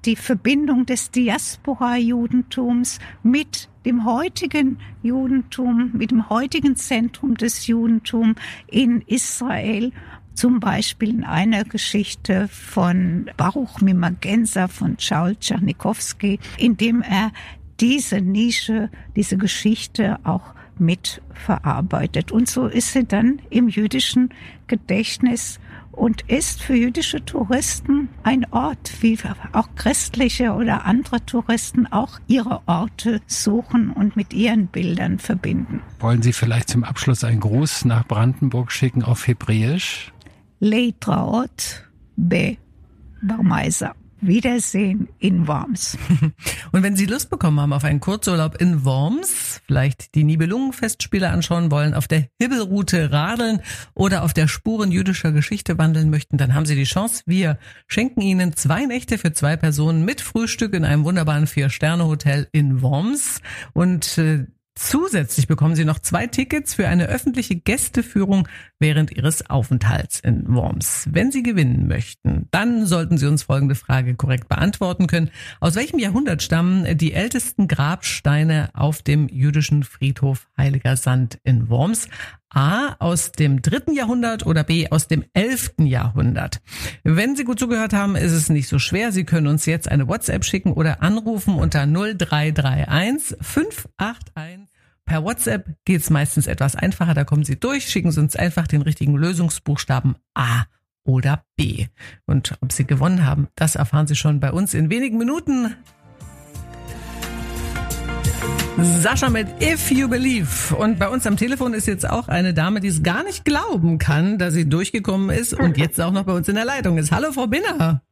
die 0.06 0.16
Verbindung 0.16 0.86
des 0.86 1.10
Diaspora-Judentums 1.10 3.00
mit 3.22 3.68
dem 3.84 4.04
heutigen 4.04 4.78
Judentum, 5.02 5.90
mit 5.92 6.12
dem 6.12 6.30
heutigen 6.30 6.76
Zentrum 6.76 7.36
des 7.36 7.66
Judentums 7.66 8.36
in 8.68 9.02
Israel 9.02 9.92
zum 10.34 10.60
Beispiel 10.60 11.10
in 11.10 11.24
einer 11.24 11.64
Geschichte 11.64 12.48
von 12.48 13.30
Baruch 13.36 13.80
Mimagensa 13.80 14.68
von 14.68 14.96
Charles 14.98 15.38
Czarnikowski, 15.40 16.38
in 16.58 16.76
dem 16.76 17.02
er 17.02 17.32
diese 17.80 18.20
Nische, 18.20 18.90
diese 19.16 19.38
Geschichte 19.38 20.18
auch 20.24 20.54
mitverarbeitet. 20.78 22.32
Und 22.32 22.48
so 22.48 22.66
ist 22.66 22.92
sie 22.92 23.04
dann 23.04 23.40
im 23.50 23.68
jüdischen 23.68 24.30
Gedächtnis 24.66 25.58
und 25.96 26.22
ist 26.28 26.62
für 26.62 26.76
jüdische 26.76 27.24
Touristen 27.24 28.08
ein 28.22 28.46
Ort, 28.52 28.92
wie 29.00 29.18
auch 29.52 29.68
christliche 29.74 30.52
oder 30.52 30.84
andere 30.84 31.24
Touristen 31.24 31.86
auch 31.86 32.20
ihre 32.28 32.60
Orte 32.66 33.20
suchen 33.26 33.90
und 33.90 34.14
mit 34.14 34.32
ihren 34.32 34.68
Bildern 34.68 35.18
verbinden. 35.18 35.82
Wollen 35.98 36.22
Sie 36.22 36.32
vielleicht 36.32 36.68
zum 36.68 36.84
Abschluss 36.84 37.24
einen 37.24 37.40
Gruß 37.40 37.86
nach 37.86 38.06
Brandenburg 38.06 38.70
schicken 38.70 39.02
auf 39.02 39.26
Hebräisch? 39.26 40.12
Leitraot 40.60 41.84
be 42.16 42.56
Barmeiser. 43.22 43.94
Wiedersehen 44.20 45.08
in 45.18 45.46
Worms. 45.46 45.98
Und 46.72 46.82
wenn 46.82 46.96
Sie 46.96 47.06
Lust 47.06 47.30
bekommen 47.30 47.60
haben 47.60 47.72
auf 47.72 47.84
einen 47.84 48.00
Kurzurlaub 48.00 48.60
in 48.60 48.84
Worms, 48.84 49.60
vielleicht 49.66 50.14
die 50.14 50.24
Nibelungenfestspiele 50.24 51.28
anschauen 51.28 51.70
wollen, 51.70 51.94
auf 51.94 52.08
der 52.08 52.28
Hibbelroute 52.40 53.12
radeln 53.12 53.60
oder 53.94 54.24
auf 54.24 54.32
der 54.32 54.48
Spuren 54.48 54.90
jüdischer 54.90 55.32
Geschichte 55.32 55.78
wandeln 55.78 56.10
möchten, 56.10 56.38
dann 56.38 56.54
haben 56.54 56.66
Sie 56.66 56.74
die 56.74 56.84
Chance. 56.84 57.22
Wir 57.26 57.58
schenken 57.86 58.20
Ihnen 58.20 58.54
zwei 58.54 58.86
Nächte 58.86 59.18
für 59.18 59.32
zwei 59.32 59.56
Personen 59.56 60.04
mit 60.04 60.20
Frühstück 60.20 60.74
in 60.74 60.84
einem 60.84 61.04
wunderbaren 61.04 61.46
Vier-Sterne-Hotel 61.46 62.48
in 62.52 62.82
Worms. 62.82 63.40
Und 63.72 64.18
äh, 64.18 64.46
Zusätzlich 64.78 65.46
bekommen 65.46 65.74
Sie 65.74 65.86
noch 65.86 66.00
zwei 66.00 66.26
Tickets 66.26 66.74
für 66.74 66.86
eine 66.86 67.06
öffentliche 67.06 67.56
Gästeführung 67.56 68.46
während 68.78 69.10
Ihres 69.10 69.48
Aufenthalts 69.48 70.20
in 70.20 70.54
Worms. 70.54 71.08
Wenn 71.10 71.32
Sie 71.32 71.42
gewinnen 71.42 71.88
möchten, 71.88 72.46
dann 72.50 72.84
sollten 72.84 73.16
Sie 73.16 73.26
uns 73.26 73.44
folgende 73.44 73.74
Frage 73.74 74.16
korrekt 74.16 74.50
beantworten 74.50 75.06
können. 75.06 75.30
Aus 75.60 75.76
welchem 75.76 75.98
Jahrhundert 75.98 76.42
stammen 76.42 76.98
die 76.98 77.14
ältesten 77.14 77.68
Grabsteine 77.68 78.68
auf 78.74 79.00
dem 79.00 79.28
jüdischen 79.28 79.82
Friedhof 79.82 80.46
Heiliger 80.58 80.98
Sand 80.98 81.38
in 81.42 81.70
Worms? 81.70 82.10
A 82.56 82.96
aus 83.00 83.32
dem 83.32 83.60
dritten 83.60 83.92
Jahrhundert 83.92 84.46
oder 84.46 84.64
B 84.64 84.88
aus 84.90 85.08
dem 85.08 85.24
elften 85.34 85.84
Jahrhundert. 85.84 86.62
Wenn 87.04 87.36
Sie 87.36 87.44
gut 87.44 87.58
zugehört 87.58 87.92
haben, 87.92 88.16
ist 88.16 88.32
es 88.32 88.48
nicht 88.48 88.66
so 88.66 88.78
schwer. 88.78 89.12
Sie 89.12 89.24
können 89.24 89.46
uns 89.46 89.66
jetzt 89.66 89.90
eine 89.90 90.08
WhatsApp 90.08 90.42
schicken 90.42 90.72
oder 90.72 91.02
anrufen 91.02 91.56
unter 91.56 91.86
0331 91.86 93.36
581. 93.42 94.70
Per 95.04 95.22
WhatsApp 95.22 95.76
geht's 95.84 96.08
meistens 96.08 96.46
etwas 96.46 96.74
einfacher, 96.74 97.12
da 97.12 97.24
kommen 97.24 97.44
Sie 97.44 97.60
durch, 97.60 97.88
schicken 97.88 98.10
Sie 98.10 98.20
uns 98.20 98.34
einfach 98.34 98.66
den 98.66 98.80
richtigen 98.80 99.16
Lösungsbuchstaben 99.16 100.16
A 100.34 100.64
oder 101.04 101.44
B. 101.56 101.88
Und 102.24 102.56
ob 102.62 102.72
Sie 102.72 102.86
gewonnen 102.86 103.24
haben, 103.24 103.48
das 103.54 103.76
erfahren 103.76 104.06
Sie 104.06 104.16
schon 104.16 104.40
bei 104.40 104.50
uns 104.50 104.72
in 104.72 104.88
wenigen 104.88 105.18
Minuten. 105.18 105.76
Sascha 108.82 109.30
mit 109.30 109.46
If 109.62 109.90
You 109.90 110.06
Believe. 110.08 110.74
Und 110.76 110.98
bei 110.98 111.08
uns 111.08 111.26
am 111.26 111.36
Telefon 111.36 111.72
ist 111.72 111.86
jetzt 111.86 112.08
auch 112.08 112.28
eine 112.28 112.52
Dame, 112.52 112.80
die 112.80 112.88
es 112.88 113.02
gar 113.02 113.24
nicht 113.24 113.44
glauben 113.44 113.98
kann, 113.98 114.38
dass 114.38 114.52
sie 114.52 114.68
durchgekommen 114.68 115.30
ist 115.30 115.54
und 115.54 115.78
jetzt 115.78 116.00
auch 116.00 116.12
noch 116.12 116.24
bei 116.24 116.32
uns 116.32 116.48
in 116.48 116.56
der 116.56 116.66
Leitung 116.66 116.98
ist. 116.98 117.10
Hallo, 117.10 117.32
Frau 117.32 117.46
Binner. 117.46 118.02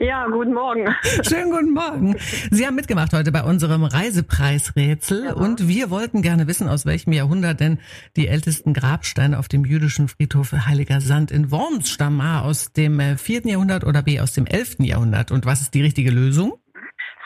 Ja, 0.00 0.26
guten 0.26 0.54
Morgen. 0.54 0.86
Schönen 1.22 1.50
guten 1.50 1.72
Morgen. 1.72 2.16
Sie 2.50 2.66
haben 2.66 2.74
mitgemacht 2.74 3.12
heute 3.12 3.30
bei 3.30 3.44
unserem 3.44 3.84
Reisepreisrätsel 3.84 5.26
ja. 5.26 5.32
und 5.34 5.68
wir 5.68 5.90
wollten 5.90 6.20
gerne 6.22 6.48
wissen, 6.48 6.68
aus 6.68 6.84
welchem 6.84 7.12
Jahrhundert 7.12 7.60
denn 7.60 7.78
die 8.16 8.26
ältesten 8.26 8.74
Grabsteine 8.74 9.38
auf 9.38 9.46
dem 9.46 9.64
jüdischen 9.64 10.08
Friedhof 10.08 10.52
Heiliger 10.52 11.00
Sand 11.00 11.30
in 11.30 11.50
Worms 11.52 11.90
stammen. 11.90 12.20
A 12.20 12.42
aus 12.42 12.72
dem 12.72 13.00
4. 13.16 13.46
Äh, 13.46 13.50
Jahrhundert 13.50 13.84
oder 13.84 14.02
B 14.02 14.20
aus 14.20 14.32
dem 14.32 14.46
11. 14.46 14.80
Jahrhundert. 14.80 15.30
Und 15.30 15.46
was 15.46 15.60
ist 15.60 15.74
die 15.74 15.82
richtige 15.82 16.10
Lösung? 16.10 16.54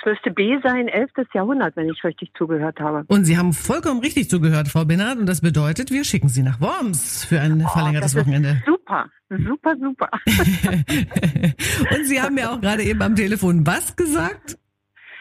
Müsste 0.04 0.30
B 0.30 0.58
sein, 0.62 0.88
11. 0.88 1.10
Jahrhundert, 1.34 1.76
wenn 1.76 1.88
ich 1.88 2.02
richtig 2.04 2.32
zugehört 2.36 2.80
habe. 2.80 3.04
Und 3.08 3.24
Sie 3.24 3.36
haben 3.36 3.52
vollkommen 3.52 4.00
richtig 4.00 4.30
zugehört, 4.30 4.68
Frau 4.68 4.84
Binnert. 4.84 5.18
Und 5.18 5.26
das 5.26 5.40
bedeutet, 5.40 5.90
wir 5.90 6.04
schicken 6.04 6.28
Sie 6.28 6.42
nach 6.42 6.60
Worms 6.60 7.24
für 7.24 7.40
ein 7.40 7.64
oh, 7.64 7.68
verlängertes 7.68 8.16
Wochenende. 8.16 8.62
super, 8.66 9.06
super, 9.30 9.74
super. 9.80 10.10
und 11.96 12.06
Sie 12.06 12.20
haben 12.20 12.38
ja 12.38 12.52
auch 12.52 12.60
gerade 12.60 12.82
eben 12.82 13.02
am 13.02 13.14
Telefon 13.16 13.66
was 13.66 13.96
gesagt? 13.96 14.58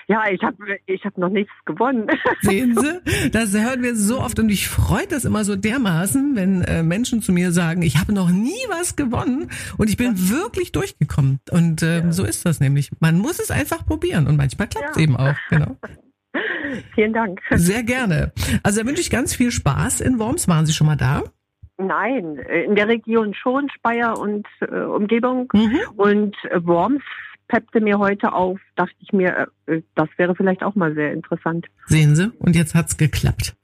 Ja, 0.07 0.23
ich 0.29 0.41
habe 0.43 0.57
ich 0.85 1.03
hab 1.05 1.17
noch 1.17 1.29
nichts 1.29 1.51
gewonnen. 1.65 2.07
Sehen 2.41 2.77
Sie, 2.77 3.29
das 3.31 3.53
hören 3.53 3.83
wir 3.83 3.95
so 3.95 4.19
oft 4.19 4.39
und 4.39 4.47
mich 4.47 4.67
freut 4.67 5.11
das 5.11 5.25
immer 5.25 5.43
so 5.43 5.55
dermaßen, 5.55 6.35
wenn 6.35 6.63
äh, 6.63 6.83
Menschen 6.83 7.21
zu 7.21 7.31
mir 7.31 7.51
sagen, 7.51 7.81
ich 7.81 7.97
habe 7.99 8.13
noch 8.13 8.29
nie 8.29 8.65
was 8.69 8.95
gewonnen 8.95 9.49
und 9.77 9.89
ich 9.89 9.97
bin 9.97 10.15
ja. 10.15 10.29
wirklich 10.29 10.71
durchgekommen. 10.71 11.39
Und 11.51 11.83
ähm, 11.83 12.05
ja. 12.05 12.11
so 12.11 12.23
ist 12.23 12.45
das 12.45 12.59
nämlich. 12.59 12.91
Man 12.99 13.17
muss 13.17 13.39
es 13.39 13.51
einfach 13.51 13.85
probieren 13.85 14.27
und 14.27 14.37
manchmal 14.37 14.67
klappt 14.67 14.91
es 14.91 14.97
ja. 14.97 15.03
eben 15.03 15.17
auch. 15.17 15.35
Genau. 15.49 15.77
Vielen 16.95 17.13
Dank. 17.13 17.41
Sehr 17.51 17.83
gerne. 17.83 18.31
Also 18.63 18.81
da 18.81 18.87
wünsche 18.87 19.01
ich 19.01 19.09
ganz 19.09 19.35
viel 19.35 19.51
Spaß 19.51 20.01
in 20.01 20.19
Worms. 20.19 20.47
Waren 20.47 20.65
Sie 20.65 20.73
schon 20.73 20.87
mal 20.87 20.95
da? 20.95 21.23
Nein, 21.77 22.37
in 22.37 22.75
der 22.75 22.87
Region 22.87 23.33
schon, 23.33 23.69
Speyer 23.69 24.17
und 24.19 24.47
äh, 24.61 24.81
Umgebung. 24.81 25.49
Mhm. 25.53 25.79
Und 25.95 26.35
äh, 26.49 26.63
Worms 26.63 27.03
peppte 27.51 27.81
mir 27.81 27.99
heute 27.99 28.31
auf, 28.31 28.61
dachte 28.77 28.95
ich 28.99 29.11
mir, 29.11 29.49
äh, 29.65 29.81
das 29.95 30.07
wäre 30.15 30.35
vielleicht 30.35 30.63
auch 30.63 30.73
mal 30.75 30.93
sehr 30.93 31.11
interessant. 31.11 31.67
Sehen 31.87 32.15
Sie, 32.15 32.31
und 32.39 32.55
jetzt 32.55 32.73
hat's 32.75 32.95
geklappt. 32.95 33.55